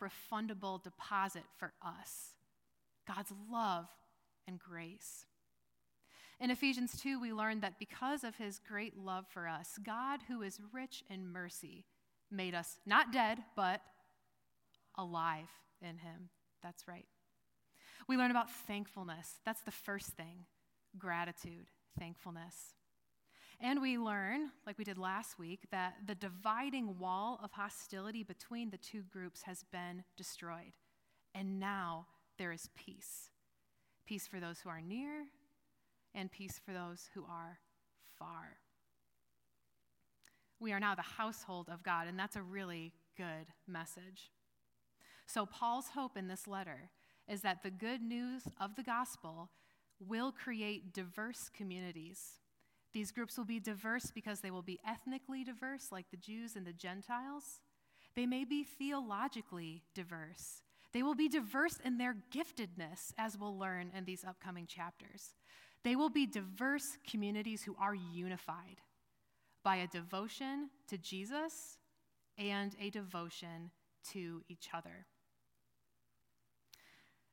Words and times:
non 0.00 0.10
refundable 0.10 0.82
deposit 0.82 1.44
for 1.56 1.72
us 1.84 2.34
God's 3.06 3.32
love 3.50 3.86
and 4.46 4.58
grace. 4.58 5.26
In 6.40 6.50
Ephesians 6.50 7.00
2, 7.00 7.20
we 7.20 7.32
learn 7.32 7.60
that 7.60 7.78
because 7.78 8.24
of 8.24 8.36
his 8.36 8.58
great 8.58 8.98
love 8.98 9.24
for 9.28 9.46
us, 9.46 9.78
God, 9.82 10.20
who 10.26 10.42
is 10.42 10.58
rich 10.72 11.04
in 11.08 11.26
mercy, 11.26 11.84
made 12.30 12.54
us 12.54 12.78
not 12.84 13.12
dead, 13.12 13.38
but 13.54 13.80
alive 14.96 15.48
in 15.80 15.98
him. 15.98 16.28
That's 16.62 16.88
right. 16.88 17.06
We 18.08 18.16
learn 18.16 18.30
about 18.30 18.50
thankfulness. 18.50 19.34
That's 19.44 19.62
the 19.62 19.70
first 19.70 20.08
thing 20.08 20.46
gratitude, 20.98 21.66
thankfulness. 21.98 22.74
And 23.60 23.80
we 23.80 23.98
learn, 23.98 24.50
like 24.66 24.78
we 24.78 24.84
did 24.84 24.98
last 24.98 25.38
week, 25.38 25.60
that 25.70 25.94
the 26.06 26.14
dividing 26.14 26.98
wall 26.98 27.40
of 27.42 27.52
hostility 27.52 28.22
between 28.22 28.70
the 28.70 28.76
two 28.76 29.02
groups 29.02 29.42
has 29.42 29.64
been 29.72 30.04
destroyed. 30.16 30.72
And 31.34 31.58
now 31.58 32.06
there 32.38 32.52
is 32.52 32.68
peace 32.76 33.30
peace 34.06 34.26
for 34.28 34.40
those 34.40 34.60
who 34.60 34.68
are 34.68 34.80
near, 34.80 35.24
and 36.14 36.30
peace 36.30 36.60
for 36.64 36.72
those 36.72 37.08
who 37.14 37.24
are 37.24 37.58
far. 38.18 38.58
We 40.60 40.72
are 40.72 40.80
now 40.80 40.94
the 40.94 41.02
household 41.02 41.68
of 41.68 41.82
God, 41.82 42.06
and 42.06 42.18
that's 42.18 42.36
a 42.36 42.42
really 42.42 42.92
good 43.16 43.46
message. 43.66 44.30
So, 45.26 45.46
Paul's 45.46 45.88
hope 45.94 46.16
in 46.16 46.28
this 46.28 46.46
letter 46.46 46.90
is 47.28 47.40
that 47.40 47.62
the 47.62 47.70
good 47.70 48.02
news 48.02 48.42
of 48.60 48.76
the 48.76 48.82
gospel 48.82 49.50
will 49.98 50.32
create 50.32 50.92
diverse 50.92 51.50
communities. 51.54 52.40
These 52.94 53.10
groups 53.10 53.36
will 53.36 53.44
be 53.44 53.58
diverse 53.58 54.12
because 54.14 54.40
they 54.40 54.52
will 54.52 54.62
be 54.62 54.78
ethnically 54.86 55.42
diverse, 55.42 55.88
like 55.90 56.06
the 56.10 56.16
Jews 56.16 56.54
and 56.54 56.64
the 56.64 56.72
Gentiles. 56.72 57.60
They 58.14 58.24
may 58.24 58.44
be 58.44 58.62
theologically 58.62 59.82
diverse. 59.94 60.62
They 60.92 61.02
will 61.02 61.16
be 61.16 61.28
diverse 61.28 61.80
in 61.84 61.98
their 61.98 62.14
giftedness, 62.32 63.12
as 63.18 63.36
we'll 63.36 63.58
learn 63.58 63.90
in 63.96 64.04
these 64.04 64.24
upcoming 64.24 64.68
chapters. 64.68 65.34
They 65.82 65.96
will 65.96 66.08
be 66.08 66.24
diverse 66.24 66.96
communities 67.04 67.64
who 67.64 67.74
are 67.80 67.96
unified 67.96 68.80
by 69.64 69.76
a 69.76 69.88
devotion 69.88 70.70
to 70.86 70.96
Jesus 70.96 71.78
and 72.38 72.76
a 72.80 72.90
devotion 72.90 73.72
to 74.12 74.42
each 74.48 74.68
other. 74.72 75.06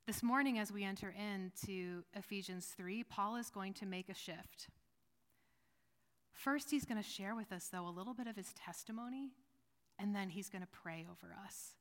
This 0.07 0.23
morning, 0.23 0.57
as 0.57 0.71
we 0.71 0.83
enter 0.83 1.13
into 1.15 2.03
Ephesians 2.15 2.73
3, 2.75 3.03
Paul 3.03 3.35
is 3.35 3.51
going 3.51 3.73
to 3.75 3.85
make 3.85 4.09
a 4.09 4.15
shift. 4.15 4.69
First, 6.43 6.71
he's 6.71 6.85
going 6.85 6.97
to 7.01 7.07
share 7.07 7.35
with 7.35 7.51
us, 7.51 7.69
though, 7.71 7.87
a 7.87 7.93
little 7.95 8.15
bit 8.15 8.25
of 8.25 8.35
his 8.35 8.51
testimony, 8.53 9.29
and 9.99 10.15
then 10.15 10.27
he's 10.27 10.49
going 10.49 10.63
to 10.63 10.67
pray 10.71 11.05
over 11.07 11.35
us 11.45 11.75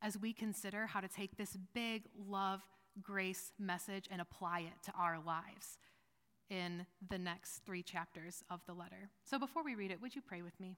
as 0.00 0.16
we 0.16 0.32
consider 0.32 0.86
how 0.86 1.00
to 1.00 1.08
take 1.08 1.36
this 1.36 1.58
big 1.74 2.04
love, 2.16 2.60
grace 3.02 3.50
message 3.58 4.06
and 4.08 4.20
apply 4.20 4.60
it 4.60 4.84
to 4.84 4.92
our 4.96 5.18
lives 5.26 5.78
in 6.48 6.86
the 7.10 7.18
next 7.18 7.64
three 7.66 7.82
chapters 7.82 8.44
of 8.48 8.60
the 8.66 8.72
letter. 8.72 9.10
So 9.24 9.36
before 9.36 9.64
we 9.64 9.74
read 9.74 9.90
it, 9.90 10.00
would 10.00 10.14
you 10.14 10.22
pray 10.22 10.42
with 10.42 10.58
me? 10.60 10.76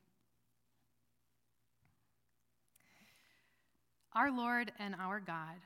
Our 4.14 4.34
Lord 4.34 4.72
and 4.78 4.94
our 4.98 5.20
God, 5.20 5.60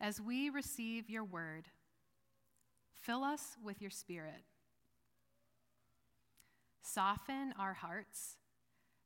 as 0.00 0.20
we 0.20 0.50
receive 0.50 1.08
your 1.08 1.24
word, 1.24 1.66
fill 3.00 3.22
us 3.22 3.56
with 3.62 3.80
your 3.80 3.92
spirit. 3.92 4.42
Soften 6.84 7.54
our 7.58 7.72
hearts 7.72 8.36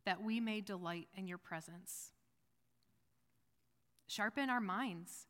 that 0.05 0.21
we 0.21 0.41
may 0.41 0.61
delight 0.61 1.07
in 1.17 1.29
your 1.29 1.39
presence. 1.39 2.11
Sharpen 4.09 4.51
our 4.51 4.61
minds 4.61 5.27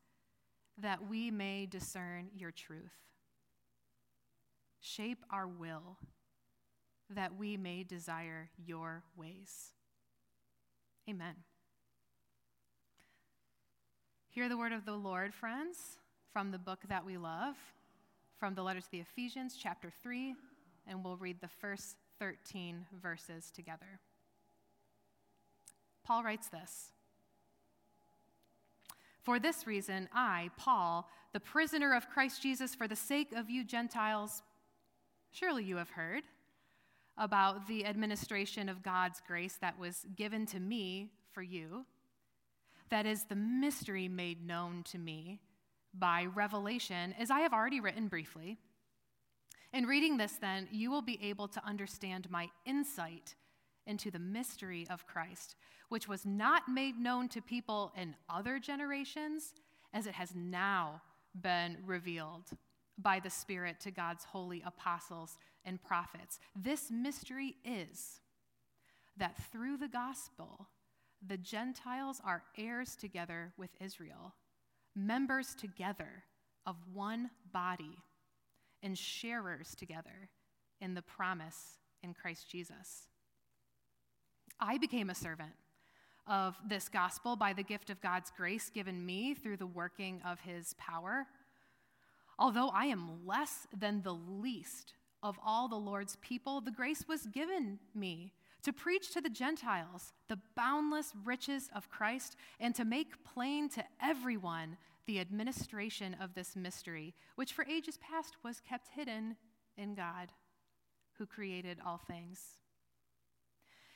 that 0.79 1.09
we 1.09 1.31
may 1.31 1.67
discern 1.67 2.31
your 2.35 2.51
truth. 2.51 2.95
Shape 4.81 5.19
our 5.31 5.47
will 5.47 5.99
that 7.11 7.37
we 7.37 7.59
may 7.59 7.85
desire 7.85 8.49
your 8.57 9.03
ways. 9.15 9.73
Amen. 11.09 11.35
Hear 14.31 14.49
the 14.49 14.57
word 14.57 14.73
of 14.73 14.87
the 14.87 14.95
Lord, 14.97 15.35
friends, 15.35 15.99
from 16.33 16.51
the 16.51 16.59
book 16.59 16.81
that 16.89 17.05
we 17.05 17.19
love, 17.19 17.57
from 18.39 18.55
the 18.55 18.63
letter 18.63 18.81
to 18.81 18.91
the 18.91 19.01
Ephesians, 19.01 19.57
chapter 19.61 19.93
3, 20.03 20.35
and 20.87 21.05
we'll 21.05 21.17
read 21.17 21.41
the 21.41 21.49
first 21.49 21.97
13 22.19 22.87
verses 23.01 23.51
together. 23.51 24.01
Paul 26.05 26.23
writes 26.23 26.49
this. 26.49 26.93
For 29.23 29.39
this 29.39 29.67
reason, 29.67 30.09
I, 30.15 30.51
Paul, 30.57 31.09
the 31.33 31.41
prisoner 31.41 31.95
of 31.95 32.09
Christ 32.09 32.43
Jesus, 32.43 32.75
for 32.75 32.89
the 32.89 32.97
sake 32.97 33.33
of 33.33 33.51
you 33.51 33.63
Gentiles, 33.63 34.43
surely 35.31 35.65
you 35.65 35.77
have 35.77 35.91
heard 35.91 36.23
about 37.19 37.67
the 37.67 37.85
administration 37.85 38.69
of 38.69 38.83
God's 38.83 39.21
grace 39.27 39.59
that 39.61 39.79
was 39.79 40.07
given 40.17 40.47
to 40.47 40.61
me 40.61 41.11
for 41.33 41.43
you. 41.43 41.85
That 42.89 43.05
is 43.05 43.25
the 43.25 43.37
mystery 43.37 44.09
made 44.09 44.47
known 44.47 44.83
to 44.85 44.99
me 44.99 45.41
by 45.93 46.27
revelation, 46.35 47.15
as 47.19 47.31
I 47.31 47.41
have 47.41 47.53
already 47.53 47.81
written 47.81 48.09
briefly. 48.09 48.57
In 49.73 49.85
reading 49.87 50.17
this, 50.17 50.33
then, 50.33 50.69
you 50.73 50.91
will 50.91 51.03
be 51.03 51.19
able 51.23 51.49
to 51.49 51.65
understand 51.65 52.31
my 52.31 52.49
insight 52.65 53.35
into 53.87 54.11
the 54.11 54.19
mystery 54.19 54.87
of 54.91 55.07
Christ, 55.07 55.57
which 55.89 56.09
was 56.09 56.25
not 56.25 56.69
made 56.69 56.99
known 56.99 57.29
to 57.29 57.43
people 57.43 57.93
in 57.97 58.15
other 58.29 58.59
generations, 58.59 59.55
as 59.93 60.07
it 60.07 60.15
has 60.15 60.35
now 60.35 61.03
been 61.41 61.79
revealed 61.87 62.51
by 62.99 63.21
the 63.21 63.31
Spirit 63.31 63.79
to 63.81 63.91
God's 63.91 64.25
holy 64.25 64.63
apostles 64.67 65.39
and 65.65 65.83
prophets. 65.83 66.39
This 66.57 66.91
mystery 66.91 67.57
is 67.65 68.21
that 69.17 69.37
through 69.53 69.77
the 69.77 69.89
gospel, 69.89 70.69
the 71.27 71.37
Gentiles 71.37 72.21
are 72.25 72.43
heirs 72.57 72.97
together 72.97 73.53
with 73.57 73.71
Israel, 73.81 74.35
members 74.95 75.55
together 75.55 76.25
of 76.67 76.77
one 76.93 77.31
body, 77.53 77.97
and 78.83 78.97
sharers 78.97 79.75
together 79.75 80.29
in 80.81 80.95
the 80.95 81.03
promise 81.03 81.79
in 82.03 82.15
Christ 82.15 82.49
Jesus. 82.51 83.09
I 84.61 84.79
became 84.79 85.11
a 85.11 85.15
servant 85.15 85.53
of 86.27 86.57
this 86.67 86.89
gospel 86.89 87.37
by 87.37 87.53
the 87.53 87.63
gift 87.63 87.91
of 87.91 88.01
God's 88.01 88.31
grace 88.37 88.71
given 88.71 89.05
me 89.05 89.35
through 89.35 89.57
the 89.57 89.67
working 89.67 90.21
of 90.27 90.41
his 90.41 90.75
power. 90.75 91.27
Although 92.39 92.69
I 92.69 92.87
am 92.87 93.27
less 93.27 93.67
than 93.77 94.03
the 94.03 94.15
least 94.15 94.95
of 95.23 95.39
all 95.45 95.69
the 95.69 95.77
Lord's 95.77 96.17
people, 96.17 96.61
the 96.61 96.71
grace 96.71 97.05
was 97.09 97.27
given 97.27 97.79
me 97.95 98.33
to 98.63 98.73
preach 98.73 99.13
to 99.13 99.21
the 99.21 99.31
Gentiles 99.31 100.13
the 100.29 100.39
boundless 100.57 101.13
riches 101.25 101.71
of 101.75 101.89
Christ 101.89 102.37
and 102.61 102.75
to 102.75 102.85
make 102.85 103.25
plain 103.25 103.69
to 103.71 103.85
everyone 104.03 104.77
the 105.09 105.19
administration 105.19 106.15
of 106.21 106.35
this 106.35 106.55
mystery, 106.55 107.15
which 107.35 107.55
for 107.55 107.65
ages 107.65 107.97
past 107.97 108.37
was 108.45 108.61
kept 108.61 108.89
hidden 108.95 109.37
in 109.79 109.95
God, 109.95 110.29
who 111.15 111.25
created 111.25 111.79
all 111.85 111.97
things. 111.97 112.41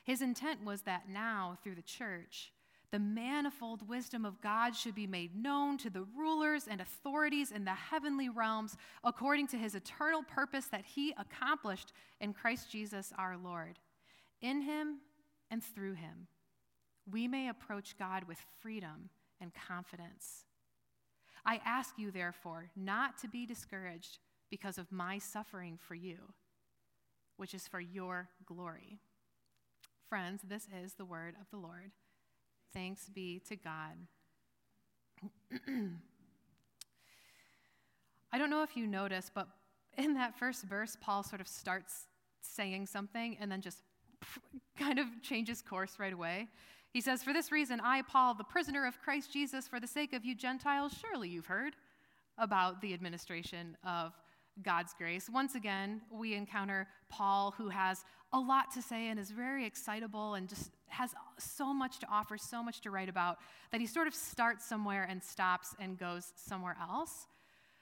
His 0.04 0.22
intent 0.22 0.64
was 0.64 0.82
that 0.82 1.10
now, 1.10 1.58
through 1.62 1.74
the 1.74 1.82
church, 1.82 2.50
the 2.90 2.98
manifold 2.98 3.86
wisdom 3.86 4.24
of 4.24 4.40
God 4.40 4.74
should 4.74 4.94
be 4.94 5.06
made 5.06 5.36
known 5.36 5.76
to 5.78 5.90
the 5.90 6.06
rulers 6.16 6.66
and 6.66 6.80
authorities 6.80 7.52
in 7.52 7.66
the 7.66 7.72
heavenly 7.72 8.30
realms 8.30 8.78
according 9.04 9.48
to 9.48 9.58
his 9.58 9.74
eternal 9.74 10.22
purpose 10.22 10.66
that 10.66 10.86
he 10.86 11.14
accomplished 11.18 11.92
in 12.20 12.32
Christ 12.32 12.70
Jesus 12.70 13.12
our 13.18 13.36
Lord. 13.36 13.78
In 14.40 14.62
him 14.62 15.00
and 15.50 15.62
through 15.62 15.94
him, 15.94 16.26
we 17.10 17.28
may 17.28 17.50
approach 17.50 17.98
God 17.98 18.24
with 18.24 18.38
freedom 18.60 19.10
and 19.42 19.52
confidence. 19.52 20.46
I 21.44 21.60
ask 21.64 21.98
you, 21.98 22.10
therefore, 22.10 22.70
not 22.76 23.18
to 23.18 23.28
be 23.28 23.46
discouraged 23.46 24.18
because 24.50 24.78
of 24.78 24.92
my 24.92 25.18
suffering 25.18 25.78
for 25.80 25.94
you, 25.94 26.18
which 27.36 27.54
is 27.54 27.66
for 27.66 27.80
your 27.80 28.28
glory. 28.46 28.98
Friends, 30.08 30.42
this 30.46 30.68
is 30.82 30.94
the 30.94 31.04
word 31.04 31.34
of 31.40 31.50
the 31.50 31.56
Lord. 31.56 31.90
Thanks 32.72 33.08
be 33.08 33.40
to 33.48 33.56
God. 33.56 33.96
I 38.32 38.38
don't 38.38 38.50
know 38.50 38.62
if 38.62 38.76
you 38.76 38.86
notice, 38.86 39.30
but 39.34 39.48
in 39.98 40.14
that 40.14 40.38
first 40.38 40.64
verse, 40.64 40.96
Paul 41.00 41.22
sort 41.22 41.40
of 41.40 41.48
starts 41.48 42.06
saying 42.40 42.86
something 42.86 43.36
and 43.40 43.50
then 43.50 43.60
just 43.60 43.82
kind 44.78 44.98
of 44.98 45.06
changes 45.22 45.62
course 45.62 45.98
right 45.98 46.12
away. 46.12 46.48
He 46.92 47.00
says, 47.00 47.22
For 47.22 47.32
this 47.32 47.50
reason, 47.50 47.80
I, 47.80 48.02
Paul, 48.02 48.34
the 48.34 48.44
prisoner 48.44 48.86
of 48.86 49.00
Christ 49.00 49.32
Jesus, 49.32 49.66
for 49.66 49.80
the 49.80 49.86
sake 49.86 50.12
of 50.12 50.24
you 50.24 50.34
Gentiles, 50.34 50.92
surely 51.00 51.28
you've 51.28 51.46
heard 51.46 51.74
about 52.38 52.80
the 52.80 52.92
administration 52.92 53.76
of 53.84 54.12
God's 54.62 54.92
grace. 54.98 55.30
Once 55.30 55.54
again, 55.54 56.02
we 56.10 56.34
encounter 56.34 56.86
Paul, 57.08 57.54
who 57.56 57.70
has 57.70 58.04
a 58.32 58.38
lot 58.38 58.70
to 58.72 58.82
say 58.82 59.08
and 59.08 59.18
is 59.18 59.30
very 59.30 59.64
excitable 59.64 60.34
and 60.34 60.48
just 60.48 60.70
has 60.88 61.14
so 61.38 61.72
much 61.72 61.98
to 62.00 62.06
offer, 62.10 62.36
so 62.36 62.62
much 62.62 62.82
to 62.82 62.90
write 62.90 63.08
about, 63.08 63.38
that 63.70 63.80
he 63.80 63.86
sort 63.86 64.06
of 64.06 64.14
starts 64.14 64.66
somewhere 64.66 65.06
and 65.08 65.22
stops 65.22 65.74
and 65.78 65.98
goes 65.98 66.32
somewhere 66.36 66.76
else. 66.80 67.26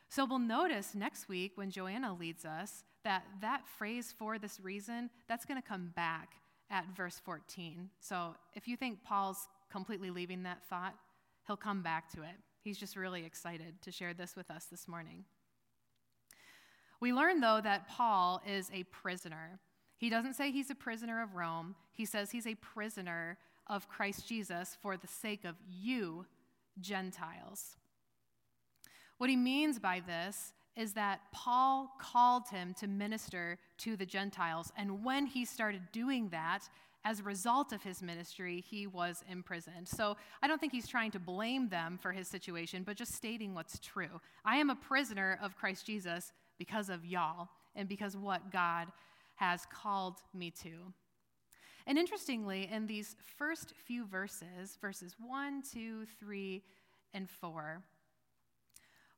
So 0.08 0.24
we'll 0.24 0.38
notice 0.38 0.94
next 0.94 1.28
week 1.28 1.52
when 1.56 1.70
Joanna 1.70 2.14
leads 2.14 2.44
us 2.44 2.84
that 3.02 3.24
that 3.40 3.66
phrase 3.78 4.14
for 4.16 4.38
this 4.38 4.60
reason, 4.60 5.10
that's 5.28 5.44
going 5.44 5.60
to 5.60 5.66
come 5.66 5.92
back 5.96 6.34
at 6.70 6.86
verse 6.96 7.20
14. 7.24 7.90
So 8.00 8.34
if 8.54 8.68
you 8.68 8.76
think 8.76 9.02
Paul's 9.02 9.48
completely 9.70 10.10
leaving 10.10 10.44
that 10.44 10.64
thought, 10.68 10.94
he'll 11.46 11.56
come 11.56 11.82
back 11.82 12.10
to 12.12 12.22
it. 12.22 12.36
He's 12.62 12.78
just 12.78 12.96
really 12.96 13.24
excited 13.24 13.80
to 13.82 13.90
share 13.90 14.14
this 14.14 14.36
with 14.36 14.50
us 14.50 14.66
this 14.66 14.86
morning. 14.86 15.24
We 17.00 17.12
learn, 17.12 17.40
though, 17.40 17.60
that 17.62 17.88
Paul 17.88 18.42
is 18.46 18.70
a 18.74 18.84
prisoner. 18.84 19.58
He 19.96 20.10
doesn't 20.10 20.34
say 20.34 20.50
he's 20.50 20.70
a 20.70 20.74
prisoner 20.74 21.22
of 21.22 21.34
Rome, 21.34 21.74
he 21.92 22.04
says 22.04 22.30
he's 22.30 22.46
a 22.46 22.54
prisoner 22.56 23.38
of 23.66 23.88
Christ 23.88 24.26
Jesus 24.28 24.76
for 24.82 24.96
the 24.96 25.06
sake 25.06 25.44
of 25.44 25.54
you, 25.68 26.26
Gentiles. 26.80 27.76
What 29.18 29.30
he 29.30 29.36
means 29.36 29.78
by 29.78 30.00
this 30.06 30.52
is 30.76 30.92
that 30.94 31.20
Paul 31.32 31.92
called 32.00 32.48
him 32.48 32.74
to 32.80 32.86
minister 32.86 33.58
to 33.78 33.96
the 33.96 34.06
Gentiles, 34.06 34.72
and 34.76 35.04
when 35.04 35.26
he 35.26 35.44
started 35.44 35.82
doing 35.92 36.28
that, 36.30 36.68
as 37.04 37.20
a 37.20 37.22
result 37.22 37.72
of 37.72 37.82
his 37.82 38.02
ministry, 38.02 38.62
he 38.68 38.86
was 38.86 39.24
imprisoned. 39.30 39.88
So 39.88 40.16
I 40.42 40.46
don't 40.46 40.60
think 40.60 40.72
he's 40.72 40.86
trying 40.86 41.10
to 41.12 41.18
blame 41.18 41.68
them 41.68 41.98
for 42.00 42.12
his 42.12 42.28
situation, 42.28 42.82
but 42.82 42.96
just 42.96 43.14
stating 43.14 43.54
what's 43.54 43.78
true. 43.78 44.20
I 44.44 44.56
am 44.56 44.68
a 44.68 44.76
prisoner 44.76 45.38
of 45.42 45.56
Christ 45.56 45.86
Jesus 45.86 46.32
because 46.58 46.90
of 46.90 47.06
y'all 47.06 47.48
and 47.74 47.88
because 47.88 48.16
what 48.16 48.50
God 48.52 48.88
has 49.36 49.66
called 49.72 50.16
me 50.34 50.50
to. 50.62 50.92
And 51.86 51.96
interestingly, 51.96 52.68
in 52.70 52.86
these 52.86 53.16
first 53.38 53.72
few 53.86 54.04
verses, 54.06 54.76
verses 54.80 55.16
1, 55.18 55.62
2, 55.72 56.04
3, 56.20 56.62
and 57.14 57.30
4, 57.30 57.82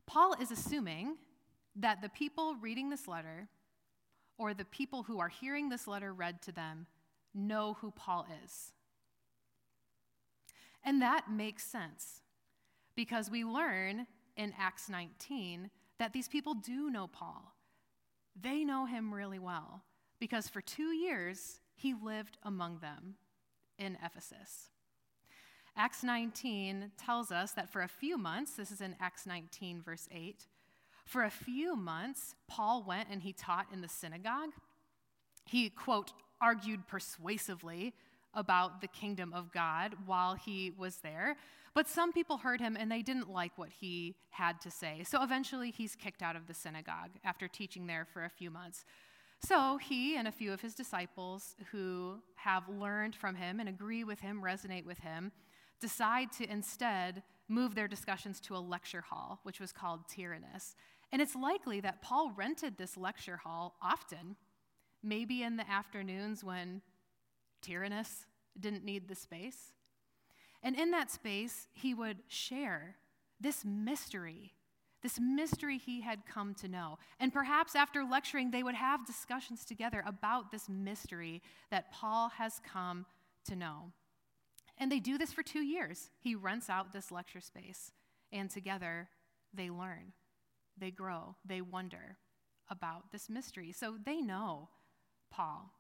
Paul 0.07 0.35
is 0.41 0.53
assuming 0.53 1.17
that 1.77 2.03
the 2.03 2.09
people 2.09 2.57
reading 2.61 2.91
this 2.91 3.09
letter 3.09 3.49
or 4.39 4.55
the 4.55 4.65
people 4.65 5.05
who 5.05 5.21
are 5.21 5.29
hearing 5.29 5.69
this 5.69 5.87
letter 5.87 6.13
read 6.13 6.43
to 6.43 6.53
them 6.53 6.87
know 7.35 7.75
who 7.81 7.91
Paul 7.91 8.27
is. 8.45 8.73
And 10.85 11.01
that 11.01 11.31
makes 11.31 11.65
sense 11.65 12.23
because 12.95 13.31
we 13.31 13.45
learn 13.45 14.07
in 14.37 14.53
Acts 14.59 14.89
19 14.89 15.71
that 15.99 16.13
these 16.13 16.29
people 16.29 16.55
do 16.55 16.91
know 16.91 17.07
Paul. 17.07 17.55
They 18.41 18.65
know 18.65 18.87
him 18.87 19.15
really 19.15 19.39
well 19.39 19.83
because 20.19 20.49
for 20.49 20.61
two 20.61 20.93
years 20.93 21.61
he 21.75 21.95
lived 21.95 22.39
among 22.43 22.79
them 22.79 23.15
in 23.79 23.97
Ephesus. 24.05 24.71
Acts 25.77 26.03
19 26.03 26.93
tells 26.99 27.33
us 27.33 27.53
that 27.53 27.71
for 27.71 27.83
a 27.83 27.89
few 27.89 28.19
months, 28.19 28.53
this 28.53 28.71
is 28.71 28.81
in 28.81 28.95
Acts 29.01 29.27
19, 29.27 29.81
verse 29.83 30.09
8, 30.13 30.47
for 31.13 31.25
a 31.25 31.31
few 31.31 31.77
months, 31.77 32.35
Paul 32.49 32.85
went 32.87 33.09
and 33.11 33.21
he 33.21 33.35
taught 33.35 33.67
in 33.71 33.83
the 33.83 33.89
synagogue. 33.89 34.51
He, 35.45 35.69
quote, 35.69 36.13
argued 36.41 36.89
persuasively 36.89 37.93
about 38.35 38.81
the 38.81 38.89
kingdom 38.89 39.35
of 39.35 39.53
God 39.53 39.95
while 40.07 40.35
he 40.35 40.73
was 40.77 40.97
there. 41.03 41.37
But 41.75 41.87
some 41.87 42.13
people 42.13 42.39
heard 42.39 42.63
him 42.63 42.79
and 42.81 42.91
they 42.91 43.03
didn't 43.03 43.31
like 43.31 43.53
what 43.57 43.69
he 43.69 44.17
had 44.31 44.59
to 44.63 44.71
say. 44.71 45.05
So 45.05 45.23
eventually 45.23 45.71
he's 45.71 45.95
kicked 45.95 46.23
out 46.23 46.35
of 46.35 46.47
the 46.47 46.55
synagogue 46.55 47.11
after 47.25 47.47
teaching 47.47 47.87
there 47.87 48.07
for 48.11 48.25
a 48.25 48.31
few 48.31 48.51
months. 48.51 48.87
So 49.47 49.77
he 49.77 50.17
and 50.17 50.27
a 50.27 50.33
few 50.33 50.51
of 50.53 50.63
his 50.63 50.75
disciples 50.75 51.57
who 51.73 52.21
have 52.37 52.69
learned 52.69 53.15
from 53.15 53.35
him 53.35 53.61
and 53.61 53.69
agree 53.69 54.03
with 54.03 54.21
him, 54.21 54.41
resonate 54.43 54.87
with 54.87 55.01
him, 55.01 55.31
decide 55.79 56.33
to 56.33 56.51
instead 56.51 57.23
move 57.49 57.75
their 57.75 57.89
discussions 57.89 58.41
to 58.41 58.57
a 58.57 58.59
lecture 58.59 59.03
hall, 59.03 59.41
which 59.43 59.61
was 59.61 59.73
called 59.73 60.09
Tyrannus. 60.09 60.75
And 61.13 61.21
it's 61.21 61.37
likely 61.37 61.81
that 61.81 62.01
Paul 62.01 62.33
rented 62.35 62.79
this 62.79 62.97
lecture 62.97 63.37
hall 63.37 63.77
often, 63.83 64.37
maybe 65.03 65.43
in 65.43 65.57
the 65.57 65.71
afternoons 65.71 66.43
when 66.43 66.81
Tyrannus 67.61 68.25
didn't 68.59 68.85
need 68.85 69.09
the 69.09 69.15
space. 69.15 69.73
And 70.63 70.75
in 70.75 70.91
that 70.93 71.11
space, 71.11 71.69
he 71.73 71.93
would 71.93 72.19
share 72.29 72.97
this 73.41 73.65
mystery, 73.65 74.55
this 75.03 75.19
mystery 75.21 75.77
he 75.77 76.01
had 76.01 76.25
come 76.25 76.55
to 76.55 76.69
know. 76.69 76.99
And 77.21 77.33
perhaps 77.33 77.75
after 77.75 78.05
lecturing, 78.05 78.51
they 78.51 78.63
would 78.63 78.77
have 78.77 79.05
discussions 79.05 79.65
together 79.65 80.03
about 80.07 80.51
this 80.51 80.69
mystery 80.69 81.43
that 81.71 81.93
Paul 81.93 82.31
has 82.31 82.61
come 82.65 83.05
to 83.47 83.57
know. 83.57 83.93
And 84.79 84.91
they 84.91 85.01
do 85.01 85.19
this 85.19 85.33
for 85.33 85.43
two 85.43 85.63
years. 85.63 86.11
He 86.21 86.35
rents 86.35 86.71
out 86.71 86.93
this 86.93 87.11
lecture 87.11 87.41
space, 87.41 87.93
and 88.33 88.49
together 88.49 89.09
they 89.53 89.69
learn, 89.69 90.13
they 90.79 90.91
grow, 90.91 91.37
they 91.45 91.61
wonder 91.61 92.17
about 92.71 93.13
this 93.13 93.29
mystery. 93.29 93.73
So 93.73 93.97
they 94.05 94.21
know 94.21 94.69
Paul. 95.31 95.73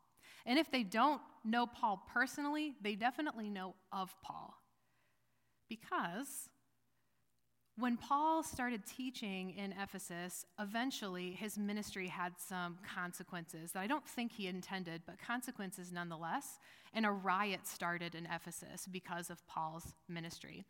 And 0.45 0.59
if 0.59 0.71
they 0.71 0.83
don't 0.83 1.21
know 1.45 1.67
Paul 1.67 2.03
personally, 2.13 2.75
they 2.83 2.95
definitely 2.95 3.49
know 3.49 3.75
of 3.93 4.15
Paul. 4.23 4.55
Because 5.69 6.49
when 7.79 7.97
Paul 7.97 8.43
started 8.43 8.83
teaching 8.85 9.51
in 9.51 9.73
Ephesus, 9.73 10.45
eventually 10.59 11.31
his 11.31 11.57
ministry 11.57 12.09
had 12.09 12.35
some 12.39 12.79
consequences 12.95 13.73
that 13.73 13.81
I 13.81 13.87
don't 13.87 14.07
think 14.07 14.33
he 14.33 14.47
intended, 14.47 15.03
but 15.07 15.19
consequences 15.19 15.91
nonetheless. 15.91 16.59
And 16.93 17.07
a 17.07 17.11
riot 17.11 17.67
started 17.67 18.15
in 18.15 18.27
Ephesus 18.27 18.87
because 18.91 19.31
of 19.31 19.47
Paul's 19.47 19.95
ministry 20.09 20.67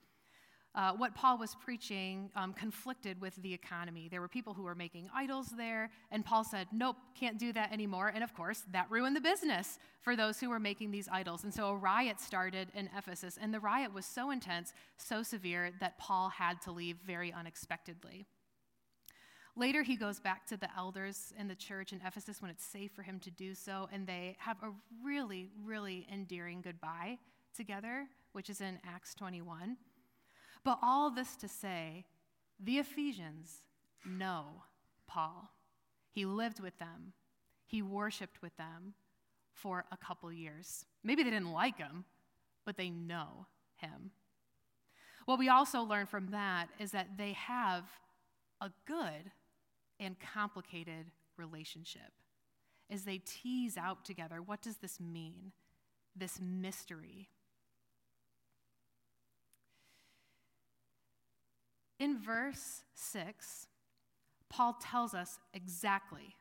uh, 0.75 0.93
what 0.93 1.15
Paul 1.15 1.39
was 1.39 1.55
preaching 1.55 2.31
um, 2.35 2.53
conflicted 2.55 3.21
with 3.21 3.35
the 3.37 3.53
economy. 3.53 4.09
There 4.11 4.21
were 4.21 4.29
people 4.29 4.55
who 4.55 4.63
were 4.63 4.75
making 4.75 5.11
idols 5.15 5.49
there, 5.57 5.91
and 6.11 6.25
Paul 6.25 6.45
said, 6.45 6.69
Nope, 6.73 6.97
can't 7.15 7.39
do 7.39 7.53
that 7.53 7.73
anymore. 7.73 8.11
And 8.15 8.25
of 8.25 8.35
course, 8.35 8.63
that 8.73 8.91
ruined 8.91 9.15
the 9.15 9.21
business 9.21 9.79
for 10.01 10.17
those 10.17 10.41
who 10.41 10.49
were 10.49 10.61
making 10.61 10.91
these 10.91 11.09
idols. 11.13 11.45
And 11.45 11.53
so 11.53 11.69
a 11.69 11.77
riot 11.77 12.21
started 12.21 12.69
in 12.75 12.89
Ephesus, 12.97 13.39
and 13.41 13.53
the 13.53 13.61
riot 13.61 13.93
was 13.93 14.07
so 14.07 14.31
intense, 14.31 14.73
so 14.97 15.23
severe, 15.23 15.71
that 15.81 15.99
Paul 15.99 16.31
had 16.31 16.63
to 16.63 16.73
leave 16.73 16.97
very 17.07 17.33
unexpectedly. 17.33 18.27
Later, 19.55 19.83
he 19.83 19.97
goes 19.97 20.19
back 20.19 20.47
to 20.47 20.57
the 20.57 20.69
elders 20.75 21.35
in 21.39 21.47
the 21.47 21.55
church 21.55 21.93
in 21.93 22.01
Ephesus 22.07 22.41
when 22.41 22.51
it's 22.51 22.65
safe 22.65 22.93
for 22.93 23.03
him 23.03 23.21
to 23.21 23.31
do 23.31 23.55
so, 23.55 23.87
and 23.93 24.07
they 24.07 24.37
have 24.39 24.57
a 24.63 24.73
really, 25.05 25.51
really 25.63 26.07
endearing 26.11 26.63
goodbye 26.63 27.19
together, 27.55 28.07
which 28.33 28.49
is 28.49 28.63
in 28.63 28.79
Acts 28.87 29.15
21. 29.15 29.77
But 30.65 30.79
all 30.83 31.11
this 31.11 31.37
to 31.37 31.49
say, 31.49 32.05
the 32.59 32.79
Ephesians 32.79 33.63
know 34.05 34.63
Paul. 35.07 35.51
He 36.11 36.25
lived 36.25 36.61
with 36.61 36.79
them, 36.79 37.13
he 37.65 37.83
worshiped 37.83 38.43
with 38.43 38.57
them 38.57 38.95
for 39.53 39.85
a 39.91 39.97
couple 39.97 40.33
years. 40.33 40.85
Maybe 41.03 41.23
they 41.23 41.31
didn't 41.31 41.53
like 41.53 41.79
him, 41.79 42.05
but 42.65 42.77
they 42.77 42.91
know 42.91 43.47
him. 43.77 44.11
What 45.25 45.39
we 45.39 45.49
also 45.49 45.83
learn 45.83 46.07
from 46.07 46.29
that 46.29 46.69
is 46.79 46.91
that 46.93 47.17
they 47.17 47.33
have 47.33 47.85
a 48.61 48.71
good 48.87 49.31
and 50.01 50.17
complicated 50.19 51.07
relationship 51.37 52.13
as 52.91 53.05
they 53.05 53.19
tease 53.19 53.77
out 53.77 54.05
together 54.05 54.43
what 54.43 54.63
does 54.63 54.77
this 54.77 55.01
mean? 55.01 55.53
This 56.15 56.39
mystery. 56.41 57.29
In 62.03 62.19
verse 62.19 62.83
6, 62.95 63.69
Paul 64.49 64.77
tells 64.83 65.15
us 65.15 65.39
exactly 65.55 66.35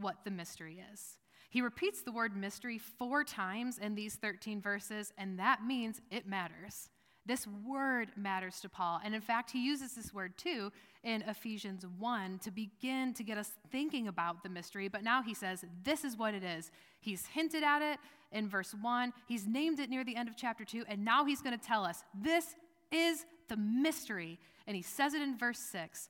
what 0.00 0.24
the 0.24 0.32
mystery 0.32 0.82
is. 0.92 1.16
He 1.48 1.62
repeats 1.62 2.02
the 2.02 2.10
word 2.10 2.36
mystery 2.36 2.76
four 2.76 3.22
times 3.22 3.78
in 3.78 3.94
these 3.94 4.16
13 4.16 4.60
verses, 4.60 5.12
and 5.16 5.38
that 5.38 5.64
means 5.64 6.00
it 6.10 6.26
matters. 6.26 6.88
This 7.24 7.46
word 7.46 8.08
matters 8.16 8.58
to 8.62 8.68
Paul. 8.68 9.00
And 9.04 9.14
in 9.14 9.20
fact, 9.20 9.52
he 9.52 9.64
uses 9.64 9.92
this 9.94 10.12
word 10.12 10.36
too 10.36 10.72
in 11.04 11.22
Ephesians 11.22 11.86
1 11.86 12.40
to 12.40 12.50
begin 12.50 13.14
to 13.14 13.22
get 13.22 13.38
us 13.38 13.52
thinking 13.70 14.08
about 14.08 14.42
the 14.42 14.48
mystery. 14.48 14.88
But 14.88 15.04
now 15.04 15.22
he 15.22 15.34
says, 15.34 15.64
this 15.84 16.02
is 16.02 16.16
what 16.16 16.34
it 16.34 16.42
is. 16.42 16.72
He's 16.98 17.26
hinted 17.26 17.62
at 17.62 17.80
it 17.80 18.00
in 18.32 18.48
verse 18.48 18.74
1, 18.74 19.12
he's 19.28 19.46
named 19.46 19.78
it 19.78 19.88
near 19.88 20.02
the 20.02 20.16
end 20.16 20.28
of 20.28 20.36
chapter 20.36 20.64
2, 20.64 20.84
and 20.88 21.04
now 21.04 21.24
he's 21.24 21.42
going 21.42 21.56
to 21.56 21.64
tell 21.64 21.84
us 21.84 22.02
this 22.12 22.56
is 22.92 23.24
the 23.48 23.56
mystery. 23.56 24.38
And 24.66 24.76
he 24.76 24.82
says 24.82 25.14
it 25.14 25.22
in 25.22 25.36
verse 25.36 25.58
6. 25.58 26.08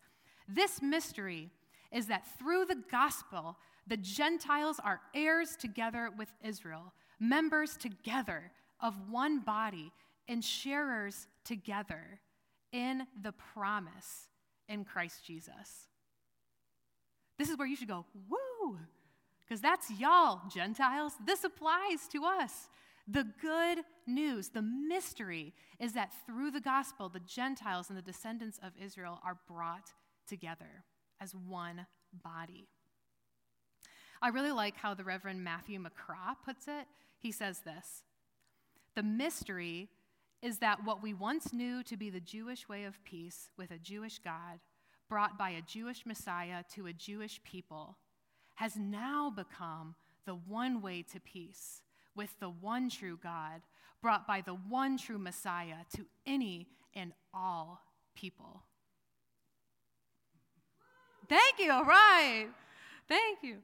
This 0.49 0.82
mystery 0.82 1.50
is 1.92 2.06
that 2.06 2.26
through 2.38 2.66
the 2.66 2.82
gospel, 2.90 3.56
the 3.87 3.96
Gentiles 3.96 4.80
are 4.82 5.00
heirs 5.14 5.56
together 5.56 6.10
with 6.16 6.28
Israel, 6.44 6.92
members 7.18 7.76
together 7.76 8.52
of 8.80 8.94
one 9.10 9.40
body, 9.40 9.92
and 10.28 10.44
sharers 10.44 11.26
together 11.44 12.20
in 12.72 13.06
the 13.20 13.32
promise 13.32 14.28
in 14.68 14.84
Christ 14.84 15.25
Jesus. 15.25 15.88
This 17.37 17.49
is 17.49 17.58
where 17.58 17.66
you 17.66 17.75
should 17.75 17.88
go, 17.88 18.04
woo, 18.28 18.78
because 19.40 19.60
that's 19.60 19.90
y'all, 19.90 20.42
Gentiles. 20.49 21.14
This 21.26 21.42
applies 21.42 22.06
to 22.12 22.25
us. 22.25 22.68
The 23.10 23.26
good 23.42 23.78
news, 24.06 24.50
the 24.50 24.62
mystery, 24.62 25.52
is 25.80 25.94
that 25.94 26.12
through 26.26 26.52
the 26.52 26.60
gospel, 26.60 27.08
the 27.08 27.18
Gentiles 27.18 27.88
and 27.88 27.98
the 27.98 28.02
descendants 28.02 28.60
of 28.62 28.72
Israel 28.80 29.18
are 29.24 29.38
brought 29.48 29.92
together 30.28 30.84
as 31.20 31.34
one 31.34 31.86
body. 32.22 32.68
I 34.22 34.28
really 34.28 34.52
like 34.52 34.76
how 34.76 34.94
the 34.94 35.02
Reverend 35.02 35.42
Matthew 35.42 35.80
McCraw 35.80 36.36
puts 36.44 36.68
it. 36.68 36.86
He 37.18 37.32
says 37.32 37.60
this 37.64 38.04
The 38.94 39.02
mystery 39.02 39.88
is 40.40 40.58
that 40.58 40.84
what 40.84 41.02
we 41.02 41.12
once 41.12 41.52
knew 41.52 41.82
to 41.84 41.96
be 41.96 42.10
the 42.10 42.20
Jewish 42.20 42.68
way 42.68 42.84
of 42.84 43.02
peace 43.02 43.50
with 43.56 43.72
a 43.72 43.78
Jewish 43.78 44.20
God, 44.20 44.60
brought 45.08 45.36
by 45.36 45.50
a 45.50 45.62
Jewish 45.62 46.06
Messiah 46.06 46.62
to 46.74 46.86
a 46.86 46.92
Jewish 46.92 47.42
people, 47.42 47.96
has 48.54 48.76
now 48.76 49.30
become 49.30 49.96
the 50.26 50.34
one 50.34 50.80
way 50.80 51.02
to 51.12 51.18
peace 51.18 51.82
with 52.14 52.38
the 52.40 52.48
one 52.50 52.90
true 52.90 53.18
God, 53.22 53.62
brought 54.02 54.26
by 54.26 54.40
the 54.40 54.54
one 54.54 54.98
true 54.98 55.18
Messiah 55.18 55.84
to 55.96 56.06
any 56.26 56.68
and 56.94 57.12
all 57.32 57.82
people. 58.14 58.62
Thank 61.28 61.58
you, 61.58 61.70
all 61.70 61.84
right. 61.84 62.48
Thank 63.08 63.38
you. 63.42 63.58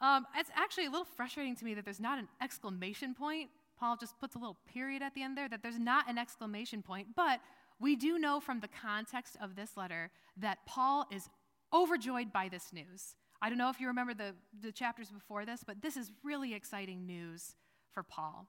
Um, 0.00 0.26
it's 0.36 0.50
actually 0.54 0.86
a 0.86 0.90
little 0.90 1.06
frustrating 1.06 1.56
to 1.56 1.64
me 1.64 1.74
that 1.74 1.84
there's 1.84 2.00
not 2.00 2.18
an 2.18 2.28
exclamation 2.42 3.14
point. 3.14 3.50
Paul 3.78 3.96
just 3.96 4.18
puts 4.18 4.34
a 4.34 4.38
little 4.38 4.56
period 4.72 5.02
at 5.02 5.14
the 5.14 5.22
end 5.22 5.36
there, 5.36 5.48
that 5.48 5.62
there's 5.62 5.78
not 5.78 6.08
an 6.08 6.18
exclamation 6.18 6.82
point. 6.82 7.08
But 7.14 7.40
we 7.78 7.94
do 7.94 8.18
know 8.18 8.40
from 8.40 8.60
the 8.60 8.68
context 8.68 9.36
of 9.40 9.54
this 9.54 9.76
letter 9.76 10.10
that 10.38 10.58
Paul 10.66 11.06
is 11.10 11.28
overjoyed 11.72 12.32
by 12.32 12.48
this 12.48 12.72
news. 12.72 13.14
I 13.40 13.48
don't 13.48 13.58
know 13.58 13.70
if 13.70 13.80
you 13.80 13.88
remember 13.88 14.14
the, 14.14 14.34
the 14.62 14.72
chapters 14.72 15.10
before 15.10 15.44
this, 15.44 15.62
but 15.64 15.82
this 15.82 15.96
is 15.96 16.10
really 16.24 16.54
exciting 16.54 17.06
news 17.06 17.54
for 17.92 18.02
Paul. 18.02 18.48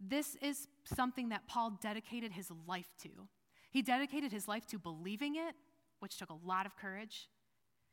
This 0.00 0.36
is 0.42 0.68
something 0.84 1.28
that 1.28 1.46
Paul 1.46 1.78
dedicated 1.80 2.32
his 2.32 2.50
life 2.66 2.90
to. 3.02 3.28
He 3.70 3.82
dedicated 3.82 4.32
his 4.32 4.48
life 4.48 4.66
to 4.66 4.78
believing 4.78 5.36
it, 5.36 5.54
which 6.00 6.18
took 6.18 6.30
a 6.30 6.36
lot 6.44 6.66
of 6.66 6.76
courage. 6.76 7.28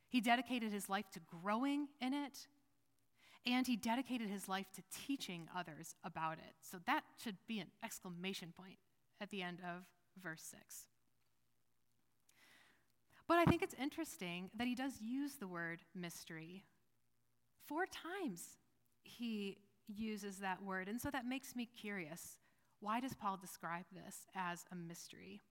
He 0.10 0.20
dedicated 0.20 0.72
his 0.72 0.90
life 0.90 1.06
to 1.14 1.20
growing 1.20 1.88
in 2.02 2.14
it, 2.14 2.48
and 3.46 3.68
he 3.68 3.76
dedicated 3.76 4.30
his 4.30 4.50
life 4.50 4.66
to 4.74 4.82
teaching 5.06 5.48
others 5.56 5.96
about 6.04 6.34
it. 6.40 6.56
So 6.62 6.78
that 6.88 7.04
should 7.24 7.38
be 7.48 7.60
an 7.60 7.68
exclamation 7.84 8.54
point 8.58 8.80
at 9.22 9.30
the 9.30 9.42
end 9.44 9.60
of 9.60 9.84
verse 10.22 10.42
6. 10.52 10.86
But 13.30 13.38
I 13.38 13.46
think 13.46 13.62
it's 13.62 13.76
interesting 13.80 14.50
that 14.58 14.66
he 14.66 14.74
does 14.74 14.94
use 15.00 15.36
the 15.36 15.48
word 15.48 15.82
mystery. 15.94 16.64
Four 17.68 17.86
times 17.86 18.42
he 19.04 19.60
uses 19.88 20.38
that 20.38 20.64
word, 20.64 20.90
and 20.90 21.00
so 21.00 21.12
that 21.12 21.28
makes 21.28 21.56
me 21.56 21.68
curious. 21.68 22.40
Why 22.80 23.00
does 23.00 23.14
Paul 23.14 23.38
describe 23.40 23.86
this 23.94 24.26
as 24.36 24.66
a 24.72 24.76
mystery? 24.76 25.44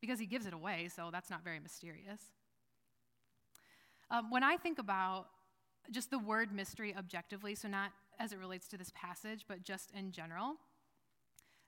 Because 0.00 0.18
he 0.18 0.24
gives 0.24 0.46
it 0.46 0.54
away, 0.54 0.88
so 0.88 1.10
that's 1.12 1.28
not 1.28 1.44
very 1.44 1.60
mysterious. 1.60 2.22
Um, 4.10 4.30
when 4.30 4.42
I 4.42 4.56
think 4.56 4.78
about 4.78 5.26
just 5.90 6.10
the 6.10 6.18
word 6.18 6.50
mystery 6.50 6.94
objectively, 6.96 7.54
so 7.54 7.68
not 7.68 7.90
as 8.18 8.32
it 8.32 8.38
relates 8.38 8.68
to 8.68 8.78
this 8.78 8.90
passage, 8.94 9.44
but 9.46 9.62
just 9.62 9.90
in 9.90 10.12
general, 10.12 10.54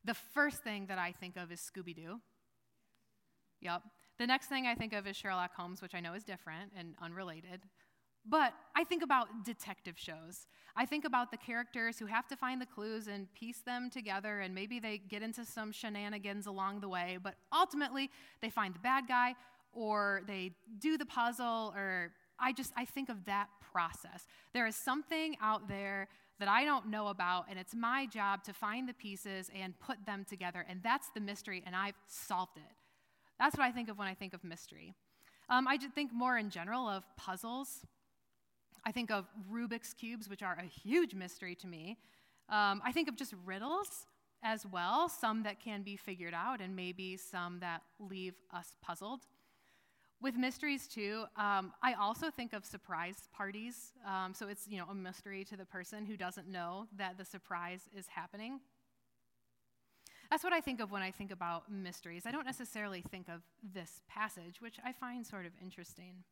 the 0.06 0.14
first 0.14 0.62
thing 0.62 0.86
that 0.86 0.98
I 0.98 1.12
think 1.12 1.36
of 1.36 1.52
is 1.52 1.60
Scooby 1.60 1.94
Doo. 1.94 2.20
Yep. 3.60 3.82
The 4.22 4.28
next 4.28 4.46
thing 4.46 4.68
I 4.68 4.76
think 4.76 4.92
of 4.92 5.04
is 5.08 5.16
Sherlock 5.16 5.52
Holmes, 5.52 5.82
which 5.82 5.96
I 5.96 6.00
know 6.00 6.14
is 6.14 6.22
different 6.22 6.70
and 6.78 6.94
unrelated. 7.02 7.62
But 8.24 8.54
I 8.76 8.84
think 8.84 9.02
about 9.02 9.44
detective 9.44 9.98
shows. 9.98 10.46
I 10.76 10.86
think 10.86 11.04
about 11.04 11.32
the 11.32 11.36
characters 11.36 11.98
who 11.98 12.06
have 12.06 12.28
to 12.28 12.36
find 12.36 12.60
the 12.60 12.66
clues 12.66 13.08
and 13.08 13.26
piece 13.34 13.62
them 13.62 13.90
together, 13.90 14.38
and 14.38 14.54
maybe 14.54 14.78
they 14.78 14.98
get 14.98 15.22
into 15.22 15.44
some 15.44 15.72
shenanigans 15.72 16.46
along 16.46 16.82
the 16.82 16.88
way, 16.88 17.18
but 17.20 17.34
ultimately 17.52 18.10
they 18.40 18.48
find 18.48 18.76
the 18.76 18.78
bad 18.78 19.08
guy 19.08 19.34
or 19.72 20.22
they 20.28 20.52
do 20.78 20.96
the 20.96 21.06
puzzle 21.06 21.74
or 21.74 22.12
I 22.38 22.52
just 22.52 22.72
I 22.76 22.84
think 22.84 23.08
of 23.08 23.24
that 23.24 23.48
process. 23.72 24.28
There 24.54 24.68
is 24.68 24.76
something 24.76 25.36
out 25.42 25.66
there 25.66 26.06
that 26.38 26.46
I 26.46 26.64
don't 26.64 26.90
know 26.90 27.08
about, 27.08 27.46
and 27.50 27.58
it's 27.58 27.74
my 27.74 28.06
job 28.06 28.44
to 28.44 28.52
find 28.52 28.88
the 28.88 28.94
pieces 28.94 29.50
and 29.52 29.74
put 29.80 30.06
them 30.06 30.24
together, 30.24 30.64
and 30.68 30.80
that's 30.80 31.08
the 31.12 31.20
mystery, 31.20 31.64
and 31.66 31.74
I've 31.74 31.96
solved 32.06 32.58
it. 32.58 32.81
That's 33.38 33.56
what 33.56 33.64
I 33.64 33.72
think 33.72 33.88
of 33.88 33.98
when 33.98 34.08
I 34.08 34.14
think 34.14 34.34
of 34.34 34.44
mystery. 34.44 34.94
Um, 35.48 35.66
I 35.66 35.76
think 35.76 36.12
more 36.12 36.38
in 36.38 36.50
general 36.50 36.88
of 36.88 37.04
puzzles. 37.16 37.84
I 38.84 38.92
think 38.92 39.10
of 39.10 39.26
Rubik's 39.50 39.94
Cubes, 39.94 40.28
which 40.28 40.42
are 40.42 40.56
a 40.58 40.64
huge 40.64 41.14
mystery 41.14 41.54
to 41.56 41.66
me. 41.66 41.98
Um, 42.48 42.82
I 42.84 42.92
think 42.92 43.08
of 43.08 43.16
just 43.16 43.34
riddles 43.44 44.06
as 44.42 44.66
well, 44.66 45.08
some 45.08 45.44
that 45.44 45.60
can 45.60 45.82
be 45.82 45.96
figured 45.96 46.34
out, 46.34 46.60
and 46.60 46.74
maybe 46.74 47.16
some 47.16 47.60
that 47.60 47.82
leave 48.00 48.34
us 48.52 48.76
puzzled. 48.82 49.20
With 50.20 50.36
mysteries 50.36 50.86
too, 50.86 51.24
um, 51.36 51.72
I 51.82 51.94
also 51.94 52.30
think 52.30 52.52
of 52.52 52.64
surprise 52.64 53.28
parties. 53.32 53.92
Um, 54.06 54.34
so 54.34 54.48
it's 54.48 54.68
you 54.68 54.78
know 54.78 54.86
a 54.88 54.94
mystery 54.94 55.44
to 55.44 55.56
the 55.56 55.64
person 55.64 56.06
who 56.06 56.16
doesn't 56.16 56.48
know 56.48 56.86
that 56.96 57.18
the 57.18 57.24
surprise 57.24 57.88
is 57.96 58.06
happening. 58.06 58.60
That's 60.32 60.44
what 60.44 60.54
I 60.54 60.62
think 60.62 60.80
of 60.80 60.90
when 60.90 61.02
I 61.02 61.10
think 61.10 61.30
about 61.30 61.70
mysteries. 61.70 62.22
I 62.24 62.30
don't 62.30 62.46
necessarily 62.46 63.02
think 63.02 63.28
of 63.28 63.42
this 63.62 64.00
passage, 64.08 64.62
which 64.62 64.78
I 64.82 64.90
find 64.90 65.26
sort 65.26 65.44
of 65.44 65.52
interesting. 65.60 66.24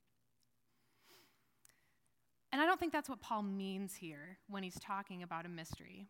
And 2.51 2.63
I 2.63 2.65
don't 2.65 2.81
think 2.81 2.95
that's 2.95 3.11
what 3.11 3.21
Paul 3.21 3.43
means 3.43 3.95
here 3.95 4.39
when 4.49 4.63
he's 4.63 4.81
talking 4.81 5.23
about 5.23 5.45
a 5.45 5.51
mystery. 5.51 6.07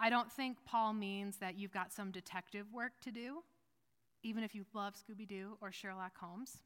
I 0.00 0.08
don't 0.08 0.32
think 0.32 0.64
Paul 0.64 0.94
means 0.94 1.36
that 1.36 1.58
you've 1.58 1.74
got 1.74 1.92
some 1.92 2.10
detective 2.10 2.72
work 2.72 2.92
to 3.02 3.10
do, 3.10 3.42
even 4.22 4.42
if 4.42 4.54
you 4.54 4.64
love 4.72 4.94
Scooby 4.94 5.28
Doo 5.28 5.58
or 5.60 5.70
Sherlock 5.70 6.16
Holmes. 6.18 6.56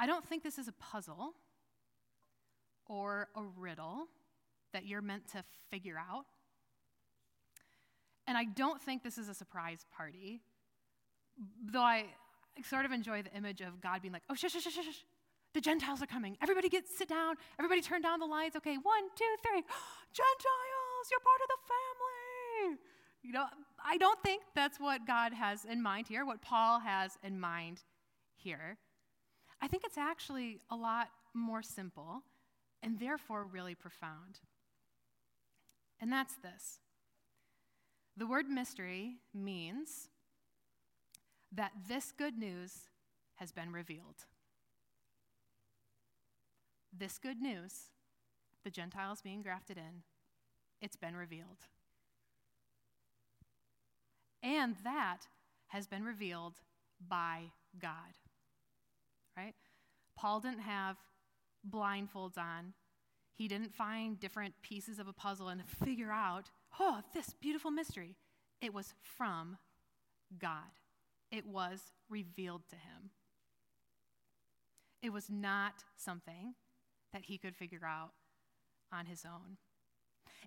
I 0.00 0.06
don't 0.06 0.26
think 0.26 0.42
this 0.42 0.56
is 0.56 0.68
a 0.68 0.72
puzzle 0.72 1.34
or 2.86 3.28
a 3.36 3.42
riddle 3.58 4.06
that 4.72 4.86
you're 4.86 5.02
meant 5.02 5.28
to 5.32 5.44
figure 5.70 5.98
out. 5.98 6.24
And 8.26 8.38
I 8.38 8.44
don't 8.44 8.80
think 8.80 9.02
this 9.02 9.18
is 9.18 9.28
a 9.28 9.34
surprise 9.34 9.84
party, 9.94 10.40
though 11.70 11.80
I 11.80 12.06
sort 12.62 12.84
of 12.84 12.92
enjoy 12.92 13.22
the 13.22 13.32
image 13.34 13.60
of 13.60 13.80
God 13.80 14.02
being 14.02 14.12
like, 14.12 14.22
oh, 14.30 14.34
shush, 14.34 14.52
shush, 14.52 14.62
shush, 14.62 14.74
shush. 14.74 15.04
The 15.52 15.60
Gentiles 15.60 16.02
are 16.02 16.06
coming. 16.06 16.36
Everybody 16.42 16.68
get 16.68 16.88
sit 16.88 17.08
down. 17.08 17.36
Everybody 17.58 17.80
turn 17.80 18.02
down 18.02 18.18
the 18.18 18.26
lights. 18.26 18.56
Okay, 18.56 18.76
one, 18.76 19.04
two, 19.14 19.34
three. 19.42 19.62
Gentiles, 20.12 21.06
you're 21.10 21.20
part 21.20 21.40
of 21.42 21.48
the 21.48 21.60
family. 21.68 22.78
You 23.22 23.32
know, 23.32 23.46
I 23.84 23.96
don't 23.96 24.20
think 24.22 24.42
that's 24.54 24.78
what 24.80 25.06
God 25.06 25.32
has 25.32 25.64
in 25.64 25.82
mind 25.82 26.08
here, 26.08 26.26
what 26.26 26.42
Paul 26.42 26.80
has 26.80 27.16
in 27.22 27.38
mind 27.38 27.82
here. 28.36 28.78
I 29.62 29.68
think 29.68 29.84
it's 29.84 29.96
actually 29.96 30.60
a 30.70 30.76
lot 30.76 31.08
more 31.32 31.62
simple 31.62 32.22
and 32.82 32.98
therefore 32.98 33.46
really 33.50 33.74
profound. 33.74 34.40
And 36.00 36.12
that's 36.12 36.34
this 36.36 36.80
the 38.16 38.26
word 38.26 38.48
mystery 38.48 39.16
means 39.32 40.08
that 41.52 41.72
this 41.88 42.12
good 42.12 42.36
news 42.38 42.88
has 43.36 43.52
been 43.52 43.72
revealed. 43.72 44.26
This 46.96 47.18
good 47.18 47.40
news, 47.40 47.90
the 48.62 48.70
Gentiles 48.70 49.20
being 49.20 49.42
grafted 49.42 49.78
in, 49.78 50.02
it's 50.80 50.96
been 50.96 51.16
revealed. 51.16 51.66
And 54.42 54.76
that 54.84 55.22
has 55.68 55.86
been 55.86 56.04
revealed 56.04 56.54
by 57.08 57.50
God 57.80 58.14
right? 59.36 59.54
Paul 60.16 60.40
didn't 60.40 60.60
have 60.60 60.96
blindfolds 61.68 62.38
on. 62.38 62.72
He 63.34 63.48
didn't 63.48 63.74
find 63.74 64.18
different 64.18 64.54
pieces 64.62 64.98
of 64.98 65.08
a 65.08 65.12
puzzle 65.12 65.48
and 65.48 65.62
figure 65.84 66.12
out, 66.12 66.50
oh, 66.80 67.00
this 67.12 67.34
beautiful 67.40 67.70
mystery. 67.70 68.16
It 68.60 68.72
was 68.72 68.94
from 69.02 69.58
God, 70.38 70.72
it 71.30 71.46
was 71.46 71.92
revealed 72.08 72.62
to 72.70 72.76
him. 72.76 73.10
It 75.02 75.12
was 75.12 75.28
not 75.28 75.84
something 75.96 76.54
that 77.12 77.24
he 77.26 77.36
could 77.36 77.54
figure 77.54 77.84
out 77.86 78.12
on 78.90 79.06
his 79.06 79.24
own. 79.26 79.58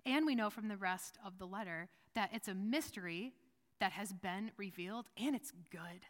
And 0.04 0.26
we 0.26 0.34
know 0.34 0.50
from 0.50 0.68
the 0.68 0.76
rest 0.76 1.16
of 1.24 1.38
the 1.38 1.46
letter 1.46 1.88
that 2.14 2.30
it's 2.32 2.48
a 2.48 2.54
mystery 2.54 3.32
that 3.80 3.92
has 3.92 4.12
been 4.12 4.50
revealed 4.56 5.06
and 5.16 5.36
it's 5.36 5.52
good. 5.70 6.06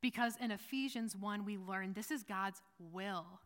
Because 0.00 0.36
in 0.40 0.50
Ephesians 0.50 1.14
1, 1.16 1.44
we 1.44 1.56
learn 1.56 1.92
this 1.92 2.10
is 2.10 2.24
God's 2.24 2.60
will, 2.80 3.40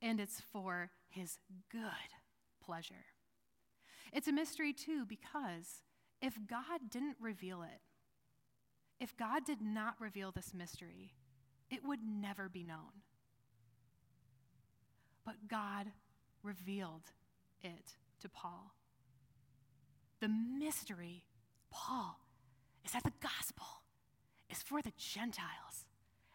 and 0.00 0.20
it's 0.20 0.40
for 0.52 0.90
his 1.08 1.38
good 1.72 1.80
pleasure. 2.64 2.94
It's 4.12 4.28
a 4.28 4.32
mystery, 4.32 4.72
too, 4.72 5.04
because 5.06 5.82
if 6.20 6.34
God 6.46 6.90
didn't 6.90 7.16
reveal 7.20 7.62
it, 7.62 7.80
if 9.00 9.16
God 9.16 9.44
did 9.44 9.60
not 9.62 9.94
reveal 10.00 10.32
this 10.32 10.52
mystery, 10.54 11.14
it 11.70 11.84
would 11.84 12.00
never 12.02 12.48
be 12.48 12.64
known. 12.64 13.02
but 15.28 15.46
God 15.46 15.88
revealed 16.42 17.12
it 17.62 17.96
to 18.18 18.30
Paul. 18.30 18.72
The 20.20 20.28
mystery, 20.28 21.26
Paul, 21.70 22.18
is 22.82 22.92
that 22.92 23.04
the 23.04 23.12
gospel 23.20 23.66
is 24.48 24.62
for 24.62 24.80
the 24.80 24.94
Gentiles, 24.96 25.84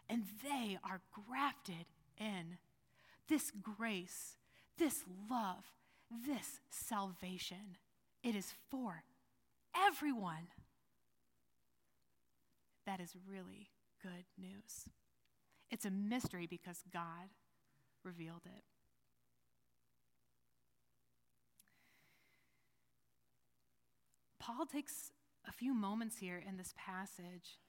and 0.08 0.26
they 0.44 0.78
are 0.88 1.02
grafted 1.12 1.88
in. 2.20 2.60
This 3.28 3.52
grace, 3.64 4.38
this 4.78 5.04
love, 5.28 5.64
this 6.26 6.60
salvation, 6.70 7.78
it 8.24 8.36
is 8.36 8.54
for 8.70 9.04
everyone. 9.76 10.48
That 12.86 13.00
is 13.00 13.16
really 13.30 13.70
good 14.02 14.26
news. 14.38 14.86
It's 15.72 15.86
a 15.86 15.92
mystery 15.92 16.48
because 16.48 16.84
God 16.92 17.30
revealed 18.04 18.44
it. 18.46 18.64
Paul 24.40 24.66
takes 24.66 25.12
a 25.48 25.52
few 25.52 25.74
moments 25.74 26.18
here 26.18 26.44
in 26.46 26.58
this 26.58 26.74
passage 26.76 27.60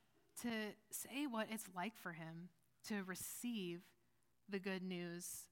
to 0.42 0.48
say 0.90 1.26
what 1.30 1.46
it's 1.50 1.68
like 1.74 1.96
for 1.96 2.12
him 2.12 2.48
to 2.88 3.04
receive 3.04 3.82
the 4.48 4.58
good 4.58 4.82
news 4.82 5.44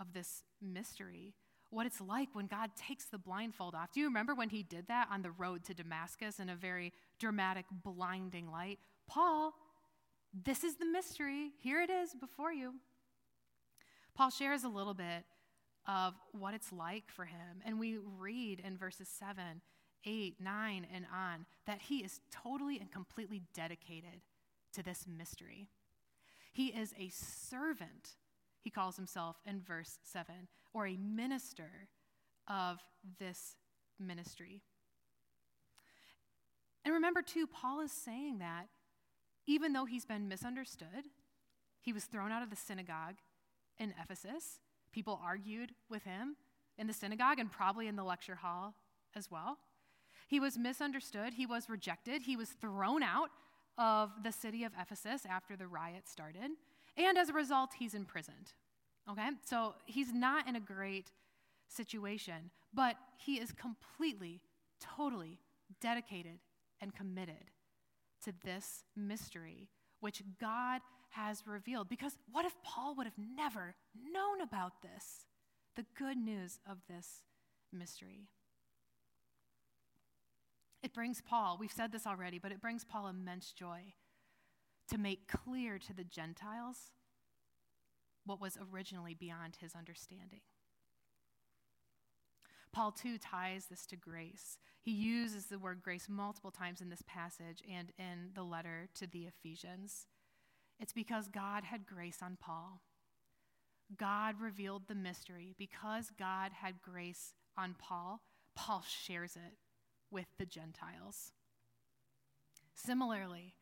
of 0.00 0.14
this 0.14 0.42
mystery, 0.60 1.34
what 1.72 1.86
it's 1.86 2.00
like 2.00 2.28
when 2.32 2.46
God 2.46 2.70
takes 2.76 3.06
the 3.06 3.18
blindfold 3.18 3.74
off. 3.74 3.92
Do 3.92 4.00
you 4.00 4.06
remember 4.06 4.34
when 4.34 4.50
he 4.50 4.62
did 4.62 4.88
that 4.88 5.08
on 5.10 5.22
the 5.22 5.30
road 5.30 5.64
to 5.64 5.74
Damascus 5.74 6.38
in 6.38 6.48
a 6.48 6.54
very 6.56 6.92
dramatic, 7.18 7.64
blinding 7.84 8.50
light? 8.50 8.78
Paul, 9.06 9.54
this 10.44 10.64
is 10.64 10.76
the 10.76 10.84
mystery. 10.84 11.52
Here 11.58 11.80
it 11.80 11.90
is 11.90 12.14
before 12.14 12.52
you. 12.52 12.74
Paul 14.14 14.30
shares 14.30 14.64
a 14.64 14.68
little 14.68 14.94
bit 14.94 15.24
of 15.86 16.14
what 16.32 16.54
it's 16.54 16.72
like 16.72 17.04
for 17.08 17.24
him, 17.24 17.62
and 17.64 17.80
we 17.80 17.98
read 18.18 18.60
in 18.60 18.76
verses 18.76 19.08
7 19.08 19.60
8, 20.04 20.34
9, 20.40 20.86
and 20.92 21.06
on, 21.14 21.46
that 21.64 21.80
he 21.82 21.98
is 21.98 22.20
totally 22.32 22.78
and 22.80 22.90
completely 22.90 23.42
dedicated 23.54 24.20
to 24.72 24.82
this 24.82 25.06
mystery. 25.06 25.68
He 26.52 26.68
is 26.68 26.92
a 26.98 27.08
servant, 27.08 28.16
he 28.62 28.70
calls 28.70 28.96
himself 28.96 29.36
in 29.44 29.60
verse 29.60 29.98
7, 30.04 30.34
or 30.72 30.86
a 30.86 30.96
minister 30.96 31.88
of 32.48 32.78
this 33.18 33.56
ministry. 33.98 34.62
And 36.84 36.94
remember, 36.94 37.22
too, 37.22 37.46
Paul 37.46 37.80
is 37.80 37.92
saying 37.92 38.38
that 38.38 38.68
even 39.46 39.72
though 39.72 39.84
he's 39.84 40.04
been 40.04 40.28
misunderstood, 40.28 41.08
he 41.80 41.92
was 41.92 42.04
thrown 42.04 42.32
out 42.32 42.42
of 42.42 42.50
the 42.50 42.56
synagogue 42.56 43.16
in 43.78 43.94
Ephesus. 44.00 44.60
People 44.92 45.20
argued 45.22 45.72
with 45.90 46.04
him 46.04 46.36
in 46.78 46.86
the 46.86 46.92
synagogue 46.92 47.38
and 47.38 47.50
probably 47.50 47.88
in 47.88 47.96
the 47.96 48.04
lecture 48.04 48.36
hall 48.36 48.74
as 49.16 49.30
well. 49.30 49.58
He 50.28 50.40
was 50.40 50.56
misunderstood, 50.56 51.34
he 51.34 51.46
was 51.46 51.68
rejected, 51.68 52.22
he 52.22 52.36
was 52.36 52.50
thrown 52.50 53.02
out 53.02 53.30
of 53.76 54.10
the 54.22 54.32
city 54.32 54.64
of 54.64 54.72
Ephesus 54.80 55.26
after 55.28 55.56
the 55.56 55.66
riot 55.66 56.08
started, 56.08 56.52
and 56.96 57.16
as 57.16 57.28
a 57.28 57.32
result, 57.32 57.70
he's 57.78 57.94
imprisoned. 57.94 58.52
Okay? 59.10 59.28
So 59.44 59.74
he's 59.86 60.12
not 60.12 60.48
in 60.48 60.56
a 60.56 60.60
great 60.60 61.10
situation, 61.68 62.50
but 62.72 62.96
he 63.16 63.38
is 63.38 63.52
completely, 63.52 64.40
totally 64.80 65.40
dedicated 65.80 66.38
and 66.80 66.94
committed 66.94 67.50
to 68.24 68.32
this 68.44 68.84
mystery 68.96 69.68
which 70.00 70.22
God 70.40 70.80
has 71.10 71.46
revealed. 71.46 71.88
Because 71.88 72.16
what 72.30 72.44
if 72.44 72.54
Paul 72.62 72.94
would 72.96 73.06
have 73.06 73.18
never 73.18 73.74
known 73.94 74.40
about 74.40 74.82
this? 74.82 75.26
The 75.76 75.86
good 75.96 76.16
news 76.16 76.58
of 76.68 76.78
this 76.88 77.22
mystery. 77.72 78.28
It 80.82 80.92
brings 80.92 81.20
Paul, 81.20 81.56
we've 81.58 81.72
said 81.72 81.92
this 81.92 82.06
already, 82.06 82.38
but 82.38 82.50
it 82.50 82.60
brings 82.60 82.84
Paul 82.84 83.06
immense 83.06 83.52
joy 83.52 83.94
to 84.88 84.98
make 84.98 85.28
clear 85.28 85.78
to 85.78 85.94
the 85.94 86.04
Gentiles 86.04 86.92
what 88.24 88.40
was 88.40 88.58
originally 88.72 89.14
beyond 89.14 89.56
his 89.60 89.74
understanding. 89.74 90.40
Paul, 92.72 92.92
too, 92.92 93.18
ties 93.18 93.66
this 93.66 93.84
to 93.86 93.96
grace. 93.96 94.58
He 94.80 94.92
uses 94.92 95.46
the 95.46 95.58
word 95.58 95.82
grace 95.82 96.06
multiple 96.08 96.50
times 96.50 96.80
in 96.80 96.88
this 96.88 97.02
passage 97.06 97.62
and 97.70 97.92
in 97.98 98.30
the 98.34 98.42
letter 98.42 98.88
to 98.94 99.06
the 99.06 99.26
Ephesians. 99.26 100.06
It's 100.80 100.92
because 100.92 101.28
God 101.28 101.64
had 101.64 101.86
grace 101.86 102.18
on 102.22 102.36
Paul. 102.40 102.80
God 103.96 104.40
revealed 104.40 104.88
the 104.88 104.94
mystery. 104.94 105.54
Because 105.58 106.10
God 106.18 106.52
had 106.52 106.82
grace 106.82 107.34
on 107.56 107.76
Paul, 107.78 108.22
Paul 108.54 108.82
shares 108.88 109.36
it 109.36 109.58
with 110.10 110.26
the 110.38 110.46
Gentiles. 110.46 111.32
Similarly, 112.74 113.54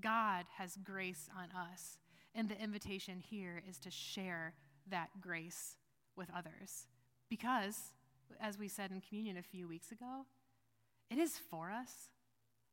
God 0.00 0.46
has 0.56 0.76
grace 0.76 1.28
on 1.36 1.48
us, 1.50 1.98
and 2.34 2.48
the 2.48 2.60
invitation 2.60 3.20
here 3.20 3.62
is 3.68 3.78
to 3.80 3.90
share 3.90 4.54
that 4.90 5.20
grace 5.20 5.76
with 6.16 6.28
others. 6.34 6.86
Because, 7.28 7.92
as 8.40 8.58
we 8.58 8.68
said 8.68 8.90
in 8.90 9.00
communion 9.00 9.36
a 9.36 9.42
few 9.42 9.68
weeks 9.68 9.90
ago, 9.90 10.26
it 11.10 11.18
is 11.18 11.38
for 11.38 11.70
us, 11.70 12.10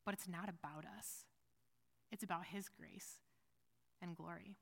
but 0.05 0.13
it's 0.13 0.27
not 0.27 0.49
about 0.49 0.85
us. 0.97 1.25
It's 2.11 2.23
about 2.23 2.45
His 2.45 2.69
grace 2.69 3.19
and 4.01 4.15
glory. 4.15 4.57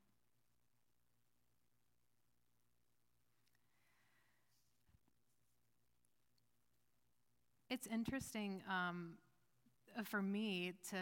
It's 7.70 7.88
interesting 7.88 8.62
um, 8.70 9.14
for 10.04 10.22
me 10.22 10.74
to 10.90 10.98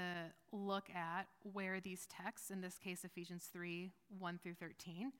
look 0.51 0.89
at 0.93 1.27
where 1.53 1.79
these 1.79 2.05
texts, 2.07 2.51
in 2.51 2.61
this 2.61 2.77
case 2.77 3.03
Ephesians 3.03 3.49
3 3.51 3.91
1 4.19 4.39
through 4.43 4.55
13, 4.55 5.11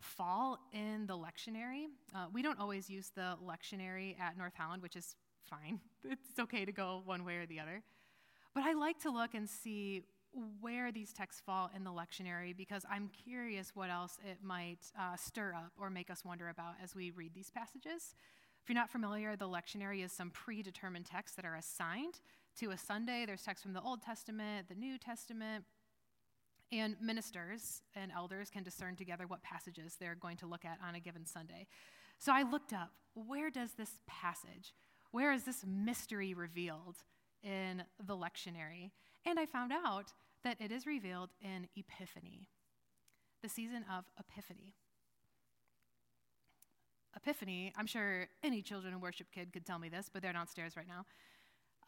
fall 0.00 0.58
in 0.72 1.06
the 1.06 1.16
lectionary. 1.16 1.86
Uh, 2.14 2.26
we 2.32 2.42
don't 2.42 2.58
always 2.58 2.88
use 2.88 3.10
the 3.14 3.36
lectionary 3.44 4.18
at 4.20 4.36
North 4.36 4.54
Holland, 4.56 4.82
which 4.82 4.96
is 4.96 5.14
fine. 5.42 5.80
It's 6.10 6.38
okay 6.38 6.64
to 6.64 6.72
go 6.72 7.02
one 7.04 7.24
way 7.24 7.36
or 7.36 7.46
the 7.46 7.60
other. 7.60 7.82
But 8.54 8.64
I 8.64 8.72
like 8.72 8.98
to 9.00 9.10
look 9.10 9.34
and 9.34 9.48
see 9.48 10.02
where 10.60 10.92
these 10.92 11.12
texts 11.12 11.42
fall 11.44 11.70
in 11.74 11.84
the 11.84 11.90
lectionary 11.90 12.56
because 12.56 12.84
I'm 12.90 13.10
curious 13.24 13.72
what 13.74 13.90
else 13.90 14.18
it 14.28 14.38
might 14.42 14.90
uh, 14.98 15.16
stir 15.16 15.54
up 15.54 15.72
or 15.78 15.90
make 15.90 16.10
us 16.10 16.24
wonder 16.24 16.48
about 16.48 16.74
as 16.82 16.94
we 16.94 17.10
read 17.10 17.34
these 17.34 17.50
passages. 17.50 18.14
If 18.62 18.68
you're 18.68 18.74
not 18.74 18.90
familiar, 18.90 19.36
the 19.36 19.48
lectionary 19.48 20.04
is 20.04 20.12
some 20.12 20.30
predetermined 20.30 21.06
texts 21.06 21.36
that 21.36 21.44
are 21.44 21.54
assigned 21.54 22.20
to 22.58 22.70
a 22.70 22.78
Sunday. 22.78 23.24
There's 23.24 23.42
texts 23.42 23.62
from 23.62 23.72
the 23.72 23.80
Old 23.80 24.02
Testament, 24.02 24.68
the 24.68 24.74
New 24.74 24.98
Testament, 24.98 25.64
and 26.72 26.96
ministers 27.00 27.82
and 27.94 28.10
elders 28.10 28.50
can 28.50 28.64
discern 28.64 28.96
together 28.96 29.26
what 29.26 29.42
passages 29.42 29.96
they're 29.98 30.16
going 30.16 30.36
to 30.38 30.46
look 30.46 30.64
at 30.64 30.78
on 30.86 30.96
a 30.96 31.00
given 31.00 31.24
Sunday. 31.24 31.66
So 32.18 32.32
I 32.32 32.42
looked 32.42 32.72
up 32.72 32.90
where 33.14 33.48
does 33.50 33.72
this 33.72 34.00
passage, 34.06 34.74
where 35.12 35.32
is 35.32 35.44
this 35.44 35.64
mystery 35.66 36.34
revealed 36.34 36.96
in 37.44 37.84
the 38.04 38.16
lectionary? 38.16 38.90
And 39.24 39.38
I 39.38 39.46
found 39.46 39.72
out 39.72 40.12
that 40.42 40.60
it 40.60 40.72
is 40.72 40.84
revealed 40.84 41.30
in 41.40 41.68
Epiphany, 41.76 42.48
the 43.40 43.48
season 43.48 43.84
of 43.92 44.04
Epiphany. 44.18 44.74
Epiphany, 47.16 47.72
I'm 47.76 47.86
sure 47.86 48.26
any 48.42 48.62
children 48.62 48.94
in 48.94 49.00
worship 49.00 49.28
kid 49.32 49.52
could 49.52 49.64
tell 49.64 49.78
me 49.78 49.88
this, 49.88 50.10
but 50.12 50.22
they're 50.22 50.32
downstairs 50.32 50.76
right 50.76 50.86
now. 50.88 51.06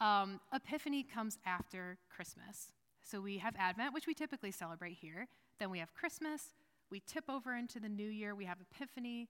Um, 0.01 0.41
Epiphany 0.53 1.03
comes 1.03 1.39
after 1.45 1.99
Christmas. 2.15 2.73
So 3.03 3.21
we 3.21 3.39
have 3.39 3.55
Advent, 3.59 3.93
which 3.93 4.07
we 4.07 4.15
typically 4.15 4.51
celebrate 4.51 4.95
here. 5.01 5.29
Then 5.59 5.71
we 5.71 5.79
have 5.79 5.93
Christmas. 5.95 6.55
We 6.91 7.01
tip 7.01 7.25
over 7.29 7.55
into 7.55 7.81
the 7.81 7.89
new 7.89 8.09
year. 8.09 8.35
We 8.35 8.47
have 8.47 8.59
Epiphany. 8.61 9.29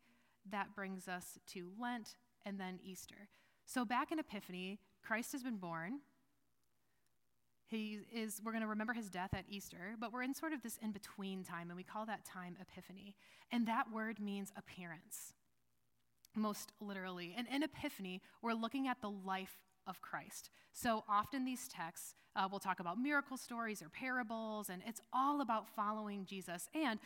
That 0.51 0.75
brings 0.75 1.09
us 1.09 1.39
to 1.53 1.71
Lent 1.81 2.15
and 2.47 2.59
then 2.59 2.79
Easter. 2.85 3.29
So 3.67 3.85
back 3.85 4.13
in 4.13 4.19
Epiphany, 4.19 4.79
Christ 5.05 5.33
has 5.33 5.43
been 5.43 5.57
born. 5.57 6.01
He 7.67 8.01
is, 8.13 8.41
we're 8.45 8.53
going 8.53 8.63
to 8.63 8.69
remember 8.69 8.93
his 8.93 9.09
death 9.09 9.31
at 9.33 9.45
Easter, 9.49 9.95
but 10.01 10.13
we're 10.13 10.23
in 10.23 10.35
sort 10.35 10.53
of 10.53 10.63
this 10.63 10.77
in 10.83 10.91
between 10.91 11.45
time, 11.45 11.71
and 11.71 11.77
we 11.77 11.85
call 11.85 12.05
that 12.07 12.25
time 12.25 12.57
Epiphany. 12.61 13.15
And 13.53 13.67
that 13.69 13.87
word 13.93 14.19
means 14.19 14.53
appearance 14.57 15.35
most 16.35 16.73
literally. 16.81 17.35
And 17.37 17.47
in 17.49 17.63
Epiphany, 17.63 18.23
we're 18.43 18.55
looking 18.55 18.89
at 18.89 19.01
the 19.01 19.11
life 19.11 19.57
of 19.91 20.01
Christ. 20.01 20.49
So 20.73 21.05
often 21.09 21.45
these 21.45 21.69
texts 21.69 22.15
uh, 22.37 22.49
will 22.51 22.61
talk 22.61 22.81
about 22.81 22.99
miracle 22.99 23.37
stories 23.37 23.83
or 23.83 23.91
parables, 23.91 24.71
and 24.71 24.81
it's 24.87 25.03
all 25.13 25.43
about 25.43 25.69
following 25.69 26.25
Jesus. 26.25 26.69
And 26.75 26.99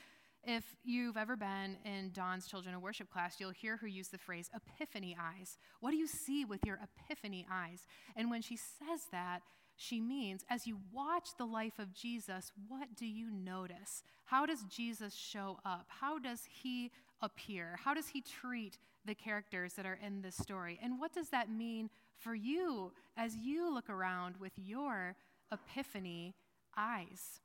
if 0.46 0.76
you've 0.84 1.16
ever 1.16 1.36
been 1.36 1.78
in 1.86 2.10
Dawn's 2.12 2.46
Children 2.46 2.74
of 2.74 2.82
Worship 2.82 3.10
class, 3.10 3.40
you'll 3.40 3.50
hear 3.50 3.78
her 3.78 3.86
use 3.86 4.08
the 4.08 4.18
phrase 4.18 4.50
epiphany 4.54 5.16
eyes. 5.18 5.56
What 5.80 5.90
do 5.90 5.96
you 5.96 6.06
see 6.06 6.44
with 6.44 6.60
your 6.66 6.78
epiphany 6.82 7.46
eyes? 7.50 7.86
And 8.14 8.30
when 8.30 8.42
she 8.42 8.56
says 8.56 9.06
that, 9.10 9.40
she 9.76 10.00
means. 10.00 10.44
As 10.50 10.66
you 10.66 10.78
watch 10.92 11.30
the 11.38 11.46
life 11.46 11.78
of 11.78 11.94
Jesus, 11.94 12.52
what 12.68 12.94
do 12.94 13.06
you 13.06 13.30
notice? 13.30 14.02
How 14.24 14.46
does 14.46 14.62
Jesus 14.64 15.14
show 15.14 15.58
up? 15.64 15.86
How 15.88 16.18
does 16.18 16.42
he 16.48 16.92
appear? 17.20 17.78
How 17.82 17.94
does 17.94 18.08
he 18.08 18.20
treat 18.20 18.78
the 19.04 19.14
characters 19.14 19.74
that 19.74 19.86
are 19.86 19.98
in 20.04 20.20
this 20.22 20.36
story? 20.36 20.78
And 20.82 21.00
what 21.00 21.12
does 21.12 21.30
that 21.30 21.50
mean 21.50 21.90
for 22.24 22.34
you 22.34 22.90
as 23.18 23.36
you 23.36 23.72
look 23.72 23.90
around 23.90 24.38
with 24.38 24.52
your 24.56 25.14
epiphany 25.52 26.34
eyes? 26.76 27.40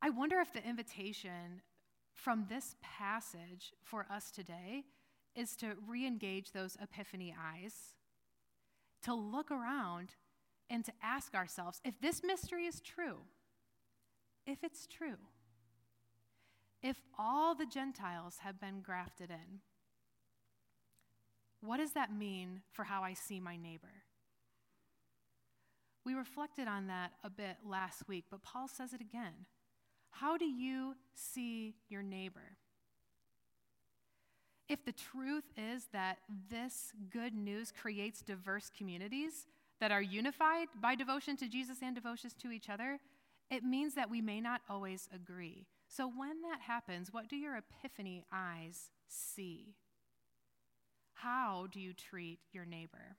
I 0.00 0.08
wonder 0.08 0.40
if 0.40 0.52
the 0.52 0.66
invitation 0.66 1.60
from 2.14 2.46
this 2.48 2.74
passage 2.80 3.72
for 3.82 4.06
us 4.10 4.30
today 4.30 4.84
is 5.36 5.54
to 5.56 5.76
re 5.86 6.06
engage 6.06 6.52
those 6.52 6.76
epiphany 6.82 7.34
eyes, 7.38 7.94
to 9.02 9.14
look 9.14 9.50
around 9.50 10.14
and 10.70 10.84
to 10.84 10.92
ask 11.02 11.34
ourselves 11.34 11.80
if 11.84 12.00
this 12.00 12.22
mystery 12.24 12.64
is 12.64 12.80
true, 12.80 13.18
if 14.46 14.64
it's 14.64 14.86
true, 14.86 15.18
if 16.82 16.96
all 17.18 17.54
the 17.54 17.66
Gentiles 17.66 18.38
have 18.40 18.60
been 18.60 18.80
grafted 18.80 19.30
in, 19.30 19.60
what 21.62 21.78
does 21.78 21.92
that 21.92 22.14
mean 22.14 22.62
for 22.72 22.84
how 22.84 23.02
I 23.02 23.14
see 23.14 23.40
my 23.40 23.56
neighbor? 23.56 24.02
We 26.04 26.14
reflected 26.14 26.66
on 26.66 26.88
that 26.88 27.12
a 27.22 27.30
bit 27.30 27.56
last 27.64 28.08
week, 28.08 28.24
but 28.30 28.42
Paul 28.42 28.66
says 28.68 28.92
it 28.92 29.00
again. 29.00 29.46
How 30.10 30.36
do 30.36 30.44
you 30.44 30.94
see 31.14 31.74
your 31.88 32.02
neighbor? 32.02 32.58
If 34.68 34.84
the 34.84 34.92
truth 34.92 35.44
is 35.56 35.86
that 35.92 36.18
this 36.50 36.92
good 37.10 37.34
news 37.34 37.72
creates 37.72 38.22
diverse 38.22 38.70
communities 38.76 39.46
that 39.80 39.92
are 39.92 40.02
unified 40.02 40.68
by 40.80 40.94
devotion 40.94 41.36
to 41.36 41.48
Jesus 41.48 41.78
and 41.82 41.94
devotion 41.94 42.30
to 42.40 42.50
each 42.50 42.68
other, 42.68 42.98
it 43.50 43.62
means 43.62 43.94
that 43.94 44.10
we 44.10 44.20
may 44.20 44.40
not 44.40 44.62
always 44.68 45.08
agree. 45.14 45.66
So 45.88 46.06
when 46.06 46.40
that 46.42 46.62
happens, 46.62 47.12
what 47.12 47.28
do 47.28 47.36
your 47.36 47.56
epiphany 47.56 48.24
eyes 48.32 48.90
see? 49.08 49.74
How 51.14 51.66
do 51.70 51.80
you 51.80 51.92
treat 51.92 52.38
your 52.52 52.64
neighbor? 52.64 53.16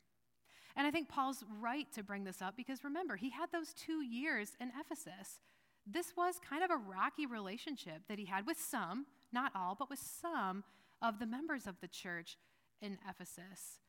And 0.75 0.87
I 0.87 0.91
think 0.91 1.07
Paul's 1.07 1.43
right 1.61 1.91
to 1.93 2.03
bring 2.03 2.23
this 2.23 2.41
up 2.41 2.57
because 2.57 2.83
remember, 2.83 3.15
he 3.15 3.29
had 3.29 3.51
those 3.51 3.73
two 3.73 4.03
years 4.03 4.57
in 4.59 4.71
Ephesus 4.79 5.39
this 5.85 6.15
was 6.15 6.39
kind 6.39 6.63
of 6.63 6.71
a 6.71 6.77
rocky 6.77 7.25
relationship 7.25 8.03
that 8.07 8.19
he 8.19 8.25
had 8.25 8.47
with 8.47 8.59
some, 8.59 9.05
not 9.31 9.51
all, 9.55 9.75
but 9.77 9.89
with 9.89 9.99
some 9.99 10.63
of 11.01 11.19
the 11.19 11.25
members 11.25 11.67
of 11.67 11.75
the 11.81 11.87
church 11.87 12.37
in 12.81 12.97
Ephesus. 13.09 13.79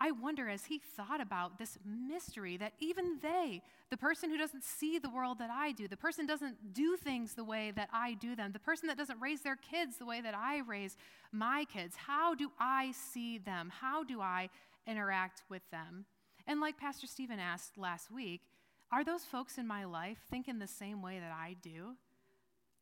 I 0.00 0.10
wonder 0.10 0.48
as 0.48 0.64
he 0.64 0.78
thought 0.78 1.20
about 1.20 1.58
this 1.58 1.78
mystery 1.86 2.56
that 2.56 2.72
even 2.80 3.18
they, 3.22 3.62
the 3.90 3.96
person 3.96 4.28
who 4.28 4.36
doesn't 4.36 4.64
see 4.64 4.98
the 4.98 5.08
world 5.08 5.38
that 5.38 5.50
I 5.50 5.72
do, 5.72 5.86
the 5.86 5.96
person 5.96 6.26
doesn't 6.26 6.74
do 6.74 6.96
things 6.96 7.34
the 7.34 7.44
way 7.44 7.72
that 7.76 7.88
I 7.92 8.14
do 8.14 8.34
them, 8.34 8.52
the 8.52 8.58
person 8.58 8.88
that 8.88 8.98
doesn't 8.98 9.20
raise 9.20 9.40
their 9.42 9.56
kids 9.56 9.96
the 9.96 10.04
way 10.04 10.20
that 10.20 10.34
I 10.34 10.58
raise 10.58 10.96
my 11.32 11.64
kids, 11.72 11.96
how 11.96 12.34
do 12.34 12.50
I 12.58 12.92
see 12.92 13.38
them? 13.38 13.70
How 13.80 14.02
do 14.04 14.20
I 14.20 14.50
interact 14.86 15.42
with 15.48 15.62
them? 15.70 16.06
And 16.46 16.60
like 16.60 16.76
Pastor 16.76 17.06
Stephen 17.06 17.38
asked 17.38 17.78
last 17.78 18.10
week, 18.10 18.42
are 18.90 19.04
those 19.04 19.24
folks 19.24 19.58
in 19.58 19.66
my 19.66 19.84
life 19.84 20.18
thinking 20.30 20.58
the 20.58 20.66
same 20.66 21.02
way 21.02 21.18
that 21.18 21.32
I 21.32 21.56
do? 21.62 21.96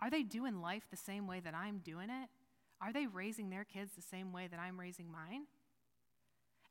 Are 0.01 0.11
they 0.11 0.23
doing 0.23 0.61
life 0.61 0.83
the 0.91 0.97
same 0.97 1.27
way 1.27 1.41
that 1.41 1.55
I'm 1.55 1.79
doing 1.79 2.11
it? 2.11 2.29
Are 2.81 2.93
they 2.93 3.07
raising 3.07 3.51
their 3.51 3.65
kids 3.65 3.93
the 3.95 4.03
same 4.03 4.33
way 4.33 4.49
that 4.49 4.59
I'm 4.59 4.81
raising 4.81 5.11
mine? 5.11 5.43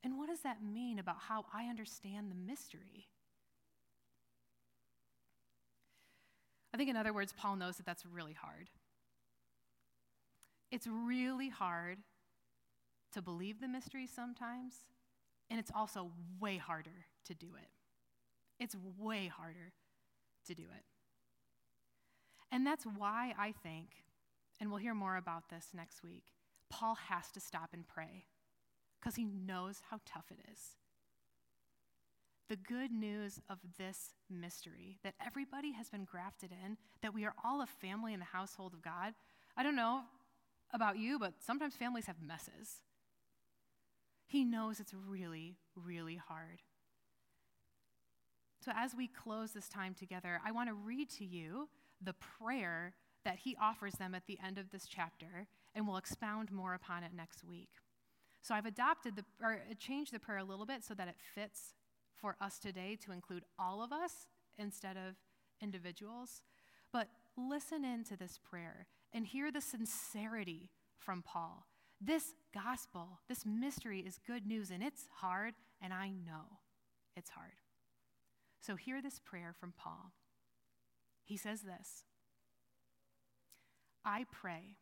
And 0.04 0.18
what 0.18 0.30
does 0.30 0.42
that 0.42 0.64
mean 0.64 1.00
about 1.00 1.18
how 1.28 1.46
I 1.54 1.66
understand 1.66 2.32
the 2.32 2.36
mystery? 2.36 3.08
I 6.74 6.78
think, 6.78 6.90
in 6.90 6.96
other 6.96 7.14
words, 7.14 7.34
Paul 7.38 7.58
knows 7.58 7.78
that 7.78 7.86
that's 7.86 8.06
really 8.06 8.34
hard. 8.34 8.70
It's 10.72 10.88
really 10.88 11.50
hard 11.50 12.00
to 13.14 13.22
believe 13.22 13.60
the 13.60 13.68
mystery 13.68 14.08
sometimes, 14.08 14.86
and 15.50 15.60
it's 15.60 15.72
also 15.76 16.12
way 16.40 16.58
harder 16.58 17.06
to 17.26 17.34
do 17.34 17.48
it. 17.62 17.68
It's 18.58 18.76
way 18.98 19.28
harder 19.28 19.74
to 20.48 20.56
do 20.56 20.64
it. 20.64 20.86
And 22.52 22.66
that's 22.66 22.86
why 22.86 23.34
I 23.38 23.54
think, 23.64 23.90
and 24.60 24.70
we'll 24.70 24.80
hear 24.80 24.94
more 24.94 25.18
about 25.18 25.50
this 25.50 25.68
next 25.74 26.04
week, 26.04 26.24
Paul 26.70 26.96
has 27.10 27.32
to 27.32 27.42
stop 27.42 27.72
and 27.74 27.86
pray 27.86 28.26
because 29.02 29.16
he 29.16 29.26
knows 29.26 29.82
how 29.90 30.00
tough 30.06 30.26
it 30.32 30.40
is. 30.52 30.76
The 32.50 32.56
good 32.56 32.92
news 32.92 33.40
of 33.50 33.60
this 33.78 34.14
mystery 34.30 35.00
that 35.04 35.16
everybody 35.26 35.72
has 35.72 35.90
been 35.90 36.04
grafted 36.04 36.52
in, 36.52 36.78
that 37.02 37.14
we 37.14 37.26
are 37.26 37.34
all 37.44 37.62
a 37.62 37.68
family 37.68 38.14
in 38.14 38.20
the 38.20 38.26
household 38.26 38.74
of 38.74 38.82
God. 38.82 39.14
I 39.56 39.64
don't 39.64 39.76
know 39.76 40.02
about 40.74 40.98
you, 40.98 41.18
but 41.18 41.34
sometimes 41.40 41.76
families 41.76 42.06
have 42.06 42.22
messes. 42.22 42.82
He 44.28 44.44
knows 44.44 44.80
it's 44.80 44.94
really, 44.94 45.58
really 45.76 46.16
hard. 46.16 46.62
So, 48.64 48.72
as 48.76 48.94
we 48.96 49.08
close 49.08 49.52
this 49.52 49.68
time 49.68 49.96
together, 49.96 50.40
I 50.46 50.52
want 50.52 50.70
to 50.70 50.74
read 50.74 51.10
to 51.12 51.26
you 51.26 51.68
the 52.02 52.14
prayer 52.14 52.94
that 53.26 53.40
he 53.40 53.58
offers 53.60 53.94
them 53.94 54.14
at 54.14 54.28
the 54.28 54.38
end 54.46 54.58
of 54.58 54.70
this 54.70 54.86
chapter, 54.88 55.48
and 55.74 55.88
we'll 55.88 55.98
expound 55.98 56.52
more 56.52 56.74
upon 56.74 57.04
it 57.04 57.12
next 57.16 57.44
week. 57.44 57.81
So, 58.42 58.56
I've 58.56 58.66
adopted 58.66 59.16
the, 59.16 59.26
or 59.42 59.54
uh, 59.54 59.74
changed 59.78 60.14
the 60.14 60.20
prayer 60.20 60.40
a 60.40 60.44
little 60.44 60.66
bit 60.66 60.84
so 60.84 60.94
that 60.96 61.08
it 61.08 61.16
fits 61.36 61.74
for 62.16 62.36
us 62.42 62.60
today 62.60 62.98
to 63.06 63.12
include 63.12 63.44
all 63.58 63.84
of 63.84 63.92
us 63.92 64.28
instead 64.58 64.98
of 64.98 65.16
individuals. 65.62 66.42
But 66.92 67.08
listen 67.38 67.86
into 67.86 68.18
this 68.18 68.38
prayer 68.38 68.88
and 69.14 69.26
hear 69.26 69.52
the 69.52 69.62
sincerity 69.62 70.70
from 70.98 71.22
Paul. 71.22 71.68
This 72.00 72.34
gospel, 72.54 73.20
this 73.28 73.46
mystery 73.46 74.00
is 74.00 74.20
good 74.26 74.46
news, 74.46 74.72
and 74.72 74.82
it's 74.82 75.08
hard, 75.18 75.54
and 75.82 75.94
I 75.94 76.10
know 76.10 76.60
it's 77.16 77.30
hard. 77.30 77.54
So 78.60 78.76
hear 78.76 79.02
this 79.02 79.20
prayer 79.20 79.54
from 79.60 79.74
Paul. 79.78 80.12
He 81.24 81.38
says 81.38 81.62
this 81.62 82.04
I 84.04 84.26
pray 84.32 84.78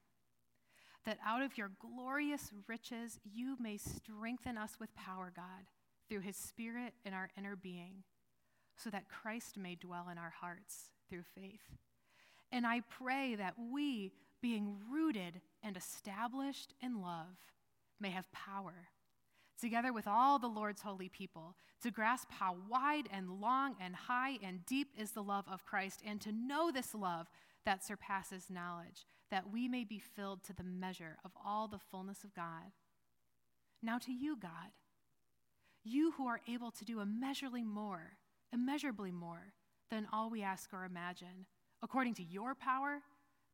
that 1.05 1.17
out 1.25 1.41
of 1.41 1.57
your 1.57 1.71
glorious 1.79 2.51
riches 2.67 3.19
you 3.23 3.55
may 3.59 3.77
strengthen 3.77 4.57
us 4.57 4.77
with 4.79 4.95
power, 4.95 5.31
God, 5.35 5.67
through 6.07 6.21
his 6.21 6.35
Spirit 6.35 6.93
in 7.05 7.13
our 7.13 7.29
inner 7.37 7.55
being, 7.55 8.03
so 8.75 8.89
that 8.89 9.09
Christ 9.09 9.57
may 9.57 9.75
dwell 9.75 10.07
in 10.11 10.17
our 10.17 10.33
hearts 10.41 10.91
through 11.09 11.23
faith. 11.35 11.77
And 12.51 12.65
I 12.65 12.81
pray 12.81 13.35
that 13.35 13.55
we, 13.71 14.11
being 14.41 14.77
rooted 14.91 15.41
and 15.61 15.77
established 15.77 16.73
in 16.81 17.01
love, 17.01 17.37
may 17.99 18.09
have 18.09 18.31
power 18.31 18.89
together 19.59 19.93
with 19.93 20.07
all 20.07 20.39
the 20.39 20.47
Lord's 20.47 20.81
holy 20.81 21.09
people, 21.09 21.55
to 21.83 21.91
grasp 21.91 22.29
how 22.31 22.55
wide 22.69 23.07
and 23.11 23.41
long 23.41 23.75
and 23.79 23.95
high 23.95 24.37
and 24.43 24.65
deep 24.65 24.89
is 24.97 25.11
the 25.11 25.23
love 25.23 25.45
of 25.51 25.65
Christ, 25.65 26.01
and 26.05 26.19
to 26.21 26.31
know 26.31 26.71
this 26.71 26.95
love 26.95 27.27
that 27.65 27.83
surpasses 27.83 28.49
knowledge, 28.49 29.05
that 29.31 29.51
we 29.51 29.67
may 29.67 29.83
be 29.83 29.99
filled 29.99 30.43
to 30.43 30.53
the 30.53 30.63
measure 30.63 31.17
of 31.23 31.31
all 31.45 31.67
the 31.67 31.79
fullness 31.79 32.23
of 32.23 32.33
God. 32.33 32.71
Now 33.81 33.97
to 33.99 34.11
you, 34.11 34.37
God, 34.37 34.71
you 35.83 36.13
who 36.17 36.27
are 36.27 36.41
able 36.47 36.71
to 36.71 36.85
do 36.85 36.99
immeasurably 36.99 37.63
more, 37.63 38.17
immeasurably 38.51 39.11
more 39.11 39.53
than 39.89 40.07
all 40.11 40.29
we 40.29 40.43
ask 40.43 40.73
or 40.73 40.85
imagine, 40.85 41.45
according 41.81 42.13
to 42.15 42.23
your 42.23 42.55
power 42.55 43.01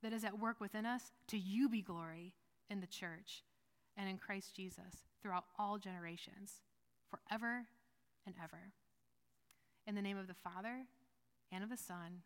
that 0.01 0.13
is 0.13 0.23
at 0.23 0.39
work 0.39 0.59
within 0.59 0.85
us, 0.85 1.11
to 1.27 1.37
you 1.37 1.69
be 1.69 1.81
glory 1.81 2.33
in 2.69 2.81
the 2.81 2.87
church 2.87 3.43
and 3.97 4.09
in 4.09 4.17
Christ 4.17 4.55
Jesus 4.55 5.03
throughout 5.21 5.45
all 5.57 5.77
generations, 5.77 6.61
forever 7.09 7.65
and 8.25 8.35
ever. 8.43 8.71
In 9.87 9.95
the 9.95 10.01
name 10.01 10.17
of 10.17 10.27
the 10.27 10.33
Father, 10.33 10.85
and 11.51 11.63
of 11.63 11.69
the 11.69 11.77
Son, 11.77 12.21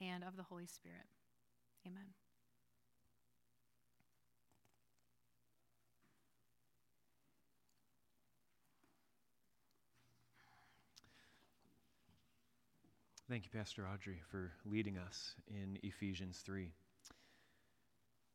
and 0.00 0.24
of 0.24 0.36
the 0.36 0.42
Holy 0.42 0.66
Spirit. 0.66 1.06
Amen. 1.86 2.14
Thank 13.28 13.44
you, 13.44 13.50
Pastor 13.52 13.86
Audrey, 13.86 14.22
for 14.30 14.52
leading 14.64 14.96
us 14.96 15.34
in 15.50 15.78
Ephesians 15.82 16.38
3. 16.46 16.70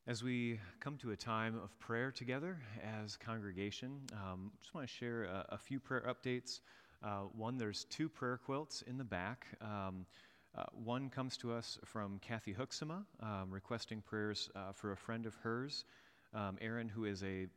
As 0.05 0.21
we 0.21 0.59
come 0.81 0.97
to 0.97 1.11
a 1.11 1.15
time 1.15 1.55
of 1.63 1.79
prayer 1.79 2.11
together 2.11 2.59
as 3.01 3.17
congregation, 3.17 4.01
um, 4.13 4.51
just 4.61 4.75
want 4.75 4.87
to 4.87 4.93
share 4.93 5.23
a, 5.23 5.45
a, 5.53 5.57
few 5.57 5.79
prayer 5.79 6.03
updates. 6.07 6.59
Uh, 7.03 7.21
one, 7.35 7.57
there's 7.57 7.85
two 7.85 8.07
prayer 8.07 8.37
quilts 8.37 8.83
in 8.83 8.99
the 8.99 9.03
back. 9.03 9.47
Um, 9.61 10.05
uh, 10.55 10.63
one 10.73 11.09
comes 11.09 11.37
to 11.37 11.51
us 11.51 11.79
from 11.85 12.19
Kathy 12.19 12.53
Hoeksema, 12.53 13.03
um, 13.21 13.49
requesting 13.49 14.01
prayers 14.01 14.49
uh, 14.55 14.71
for 14.71 14.91
a 14.91 14.97
friend 14.97 15.25
of 15.25 15.35
hers, 15.35 15.85
um, 16.33 16.57
Aaron, 16.61 16.89
who 16.89 17.05
is 17.05 17.23
a 17.23 17.47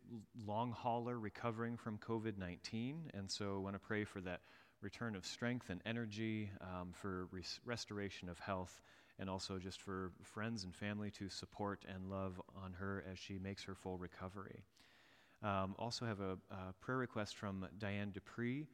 long 0.47 0.73
hauler 0.73 1.19
recovering 1.19 1.77
from 1.77 1.99
COVID 1.99 2.39
19. 2.39 3.11
And 3.15 3.31
so, 3.31 3.57
I 3.57 3.59
want 3.59 3.75
to 3.75 3.81
pray 3.81 4.05
for 4.05 4.21
that 4.23 4.41
return 4.81 5.17
of 5.17 5.27
strength 5.27 5.71
and 5.71 5.81
energy, 5.85 6.51
um, 6.61 6.93
for 6.93 7.27
res- 7.31 7.61
restoration 7.65 8.29
of 8.29 8.39
health, 8.39 8.81
and 9.19 9.29
also 9.29 9.59
just 9.59 9.81
for 9.81 10.13
friends 10.23 10.65
and 10.65 10.75
family 10.75 11.11
to 11.13 11.29
support 11.29 11.85
and 11.93 12.11
love 12.11 12.41
on 12.63 12.73
her 12.75 13.05
as 13.11 13.19
she 13.19 13.39
makes 13.39 13.65
her 13.65 13.75
full 13.75 13.99
recovery. 13.99 14.63
Um, 15.43 15.75
also, 15.79 16.07
have 16.07 16.21
a, 16.21 16.39
a, 16.51 16.73
prayer 16.81 16.99
request 16.99 17.37
from 17.37 17.67
Diane 17.79 18.11
Dupree. 18.11 18.67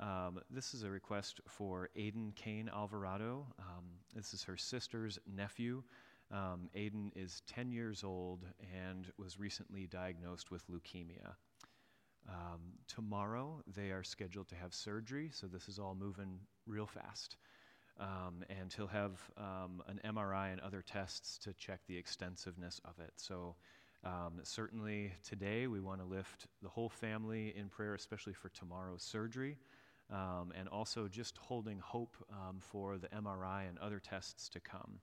Um, 0.00 0.40
this 0.48 0.74
is 0.74 0.84
a 0.84 0.90
request 0.90 1.40
for 1.48 1.88
Aiden 1.96 2.34
Kane 2.36 2.70
Alvarado. 2.72 3.46
Um, 3.58 3.84
this 4.14 4.32
is 4.32 4.44
her 4.44 4.56
sister's 4.56 5.18
nephew. 5.26 5.82
Um, 6.30 6.68
Aiden 6.76 7.10
is 7.16 7.42
10 7.48 7.72
years 7.72 8.04
old 8.04 8.44
and 8.72 9.10
was 9.18 9.40
recently 9.40 9.86
diagnosed 9.86 10.50
with 10.50 10.68
leukemia. 10.68 11.34
Um, 12.28 12.60
tomorrow, 12.86 13.62
they 13.74 13.90
are 13.90 14.04
scheduled 14.04 14.48
to 14.48 14.54
have 14.54 14.74
surgery, 14.74 15.30
so 15.32 15.46
this 15.46 15.68
is 15.68 15.78
all 15.78 15.96
moving 15.98 16.38
real 16.66 16.86
fast. 16.86 17.36
Um, 17.98 18.44
and 18.48 18.72
he'll 18.72 18.86
have 18.86 19.18
um, 19.36 19.82
an 19.88 20.00
MRI 20.04 20.52
and 20.52 20.60
other 20.60 20.82
tests 20.82 21.38
to 21.38 21.52
check 21.54 21.80
the 21.88 21.96
extensiveness 21.96 22.80
of 22.84 23.00
it. 23.00 23.12
So, 23.16 23.56
um, 24.04 24.34
certainly 24.44 25.12
today, 25.24 25.66
we 25.66 25.80
want 25.80 26.00
to 26.00 26.06
lift 26.06 26.46
the 26.62 26.68
whole 26.68 26.88
family 26.88 27.52
in 27.56 27.68
prayer, 27.68 27.94
especially 27.94 28.34
for 28.34 28.50
tomorrow's 28.50 29.02
surgery, 29.02 29.58
um, 30.10 30.52
and 30.58 30.68
also 30.68 31.08
just 31.08 31.36
holding 31.38 31.78
hope 31.78 32.16
um, 32.32 32.58
for 32.60 32.98
the 32.98 33.08
MRI 33.08 33.68
and 33.68 33.78
other 33.78 34.00
tests 34.00 34.48
to 34.50 34.60
come. 34.60 35.00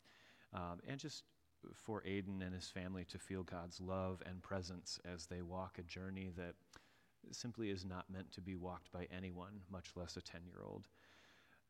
Um, 0.53 0.79
and 0.87 0.99
just 0.99 1.23
for 1.73 2.01
Aiden 2.01 2.41
and 2.45 2.53
his 2.53 2.67
family 2.67 3.05
to 3.05 3.17
feel 3.17 3.43
God's 3.43 3.81
love 3.81 4.21
and 4.25 4.41
presence 4.41 4.99
as 5.11 5.25
they 5.25 5.41
walk 5.41 5.77
a 5.79 5.83
journey 5.83 6.31
that 6.37 6.53
simply 7.31 7.69
is 7.69 7.85
not 7.85 8.05
meant 8.11 8.31
to 8.33 8.41
be 8.41 8.55
walked 8.55 8.91
by 8.91 9.07
anyone, 9.15 9.61
much 9.71 9.91
less 9.95 10.17
a 10.17 10.21
10 10.21 10.41
year 10.45 10.61
old. 10.63 10.87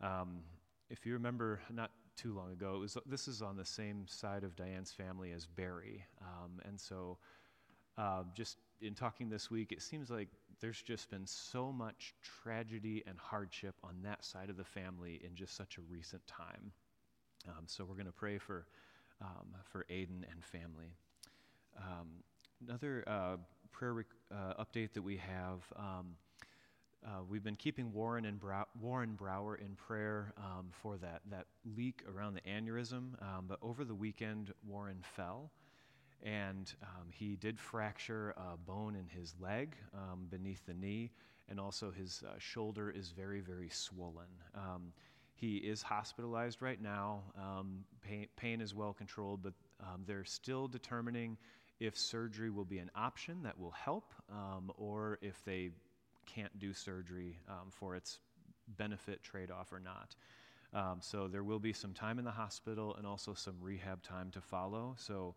Um, 0.02 0.42
if 0.90 1.06
you 1.06 1.14
remember, 1.14 1.62
not 1.72 1.92
too 2.16 2.34
long 2.34 2.52
ago, 2.52 2.78
was, 2.80 2.98
this 3.06 3.28
is 3.28 3.42
on 3.42 3.58
the 3.58 3.66
same 3.66 4.06
side 4.08 4.44
of 4.44 4.56
Diane's 4.56 4.92
family 4.92 5.32
as 5.32 5.46
Barry. 5.46 6.06
Um, 6.22 6.62
and 6.66 6.80
so, 6.80 7.18
uh, 7.98 8.24
just 8.34 8.58
in 8.82 8.94
talking 8.94 9.30
this 9.30 9.50
week, 9.50 9.72
it 9.72 9.82
seems 9.82 10.10
like 10.10 10.28
there's 10.60 10.82
just 10.82 11.10
been 11.10 11.26
so 11.26 11.72
much 11.72 12.14
tragedy 12.44 13.04
and 13.08 13.18
hardship 13.18 13.76
on 13.84 13.96
that 14.04 14.24
side 14.24 14.50
of 14.50 14.58
the 14.58 14.64
family 14.64 15.22
in 15.24 15.36
just 15.36 15.56
such 15.56 15.78
a 15.78 15.82
recent 15.82 16.26
time. 16.28 16.72
Um, 17.48 17.66
so, 17.68 17.86
we're 17.86 17.96
going 17.96 18.06
to 18.08 18.12
pray 18.12 18.38
for, 18.38 18.66
um, 19.22 19.56
for 19.72 19.86
Aiden 19.92 20.24
and 20.32 20.44
family. 20.44 20.96
Um, 21.78 22.08
another 22.66 23.04
uh, 23.08 23.38
prayer 23.72 23.94
rec- 23.94 24.06
uh, 24.32 24.64
update 24.64 24.94
that 24.94 25.02
we 25.02 25.18
have. 25.18 25.62
Um, 25.76 26.16
uh, 27.06 27.22
we've 27.30 27.44
been 27.44 27.56
keeping 27.56 27.94
Warren 27.94 28.26
and 28.26 28.40
Warren 28.82 29.14
Brower 29.14 29.56
in 29.56 29.76
prayer 29.76 30.34
um, 30.38 30.68
for 30.72 30.98
that 30.98 31.22
that 31.30 31.46
leak 31.76 32.02
around 32.12 32.34
the 32.34 32.42
aneurysm. 32.42 33.22
Um, 33.22 33.46
but 33.48 33.60
over 33.62 33.86
the 33.86 33.94
weekend, 33.94 34.54
Warren 34.68 35.04
fell, 35.16 35.52
and 36.24 36.74
um, 36.84 37.08
he 37.12 37.36
did 37.36 37.60
fracture 37.60 38.34
a 38.38 38.58
bone 38.58 38.96
in 38.96 39.08
his 39.08 39.36
leg 39.40 39.76
um, 39.94 40.28
beneath 40.30 40.66
the 40.66 40.74
knee, 40.74 41.12
and 41.50 41.60
also 41.60 41.92
his 41.92 42.24
uh, 42.28 42.34
shoulder 42.38 42.90
is 42.90 43.10
very 43.10 43.42
very 43.42 43.70
swollen. 43.70 44.30
Um, 44.56 44.94
he 45.36 45.58
is 45.58 45.82
hospitalized 45.82 46.62
right 46.62 46.82
now. 46.82 47.24
Um, 47.38 47.84
pain, 48.02 48.28
pain, 48.38 48.62
is 48.62 48.74
well 48.74 48.94
controlled, 48.94 49.44
but 49.44 49.54
they're 50.08 50.24
still 50.24 50.68
determining 50.68 51.38
if 51.80 51.98
surgery 51.98 52.50
will 52.50 52.66
be 52.66 52.80
an 52.80 52.90
option 52.96 53.44
that 53.44 53.60
will 53.60 53.72
help, 53.72 54.14
or 54.78 55.20
if 55.22 55.44
they 55.44 55.72
can't 56.26 56.58
do 56.60 56.74
surgery 56.74 57.38
um, 57.50 57.70
for 57.70 57.96
its 57.96 58.20
benefit 58.78 59.24
trade 59.24 59.52
off 59.52 59.72
or 59.72 59.80
not. 59.80 60.16
Um, 60.74 60.98
so 61.00 61.28
there 61.28 61.44
will 61.44 61.60
be 61.60 61.74
some 61.74 61.94
time 61.94 62.20
in 62.20 62.26
the 62.26 62.32
hospital 62.32 62.96
and 62.96 63.08
also 63.08 63.34
some 63.34 63.56
rehab 63.62 64.04
time 64.04 64.32
to 64.32 64.42
follow. 64.42 64.96
So 64.98 65.36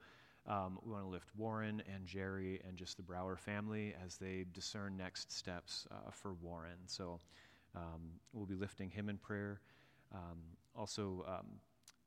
um, 0.49 0.79
we 0.85 0.93
want 0.93 1.05
to 1.05 1.11
lift 1.11 1.29
Warren 1.37 1.83
and 1.93 2.07
Jerry 2.07 2.61
and 2.67 2.77
just 2.77 2.97
the 2.97 3.03
Brower 3.03 3.37
family 3.37 3.95
as 4.05 4.17
they 4.17 4.47
discern 4.53 4.97
next 4.97 5.31
steps 5.33 5.87
uh, 5.91 6.11
for 6.11 6.35
Warren. 6.35 6.79
So 6.87 7.21
um, 7.77 8.13
we'll 8.33 8.47
be 8.47 8.55
lifting 8.55 8.91
him 8.91 9.09
in 9.09 9.19
prayer. 9.19 9.61
Um, 10.15 10.39
also, 10.75 11.25
um, 11.29 11.47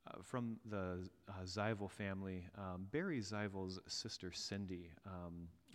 uh, 0.08 0.22
from 0.24 0.58
the 0.66 1.08
uh, 1.30 1.44
Zivel 1.46 1.90
family, 1.90 2.44
Barry 2.92 3.20
Zivel's 3.20 3.80
sister 3.88 4.32
Cindy 4.32 4.90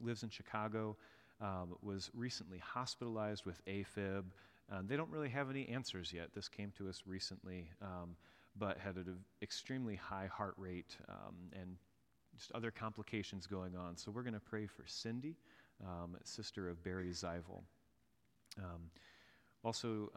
lives 0.01 0.25
in 0.25 0.31
Chicago 0.31 0.97
um, 1.41 1.77
was 1.83 2.11
recently 2.15 2.59
hospitalized 2.59 3.45
with 3.45 3.65
AFib. 3.67 4.25
Um, 4.71 4.87
they 4.87 4.97
don't 4.97 5.11
really 5.11 5.29
have 5.29 5.51
any 5.51 5.69
answers 5.69 6.13
yet. 6.13 6.31
This 6.35 6.49
came 6.49 6.73
to 6.79 6.89
us 6.89 7.03
recently, 7.07 7.71
um, 7.83 8.17
but 8.57 8.79
had 8.79 8.97
an 8.97 9.19
extremely 9.43 9.95
high 9.95 10.27
heart 10.27 10.55
rate 10.57 10.97
um, 11.09 11.35
and 11.53 11.77
just 12.37 12.53
other 12.53 12.70
complications 12.70 13.46
going 13.46 13.77
on. 13.77 13.96
So 13.96 14.11
we're 14.11 14.22
going 14.22 14.35
to 14.35 14.40
pray 14.40 14.66
for 14.66 14.85
Cindy, 14.87 15.37
um, 15.85 16.16
sister 16.25 16.68
of 16.68 16.83
Barry 16.83 17.11
Zivel. 17.11 17.62
Um, 18.59 18.90
also, 19.64 20.11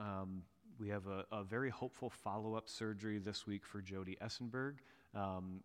we 0.79 0.87
have 0.89 1.07
a, 1.07 1.25
a, 1.31 1.43
very 1.43 1.69
hopeful 1.69 2.09
follow 2.09 2.55
up 2.55 2.69
surgery 2.69 3.19
this 3.19 3.45
week 3.45 3.65
for 3.65 3.81
Jody 3.81 4.17
Essenberg. 4.21 4.75
Um, 5.15 5.55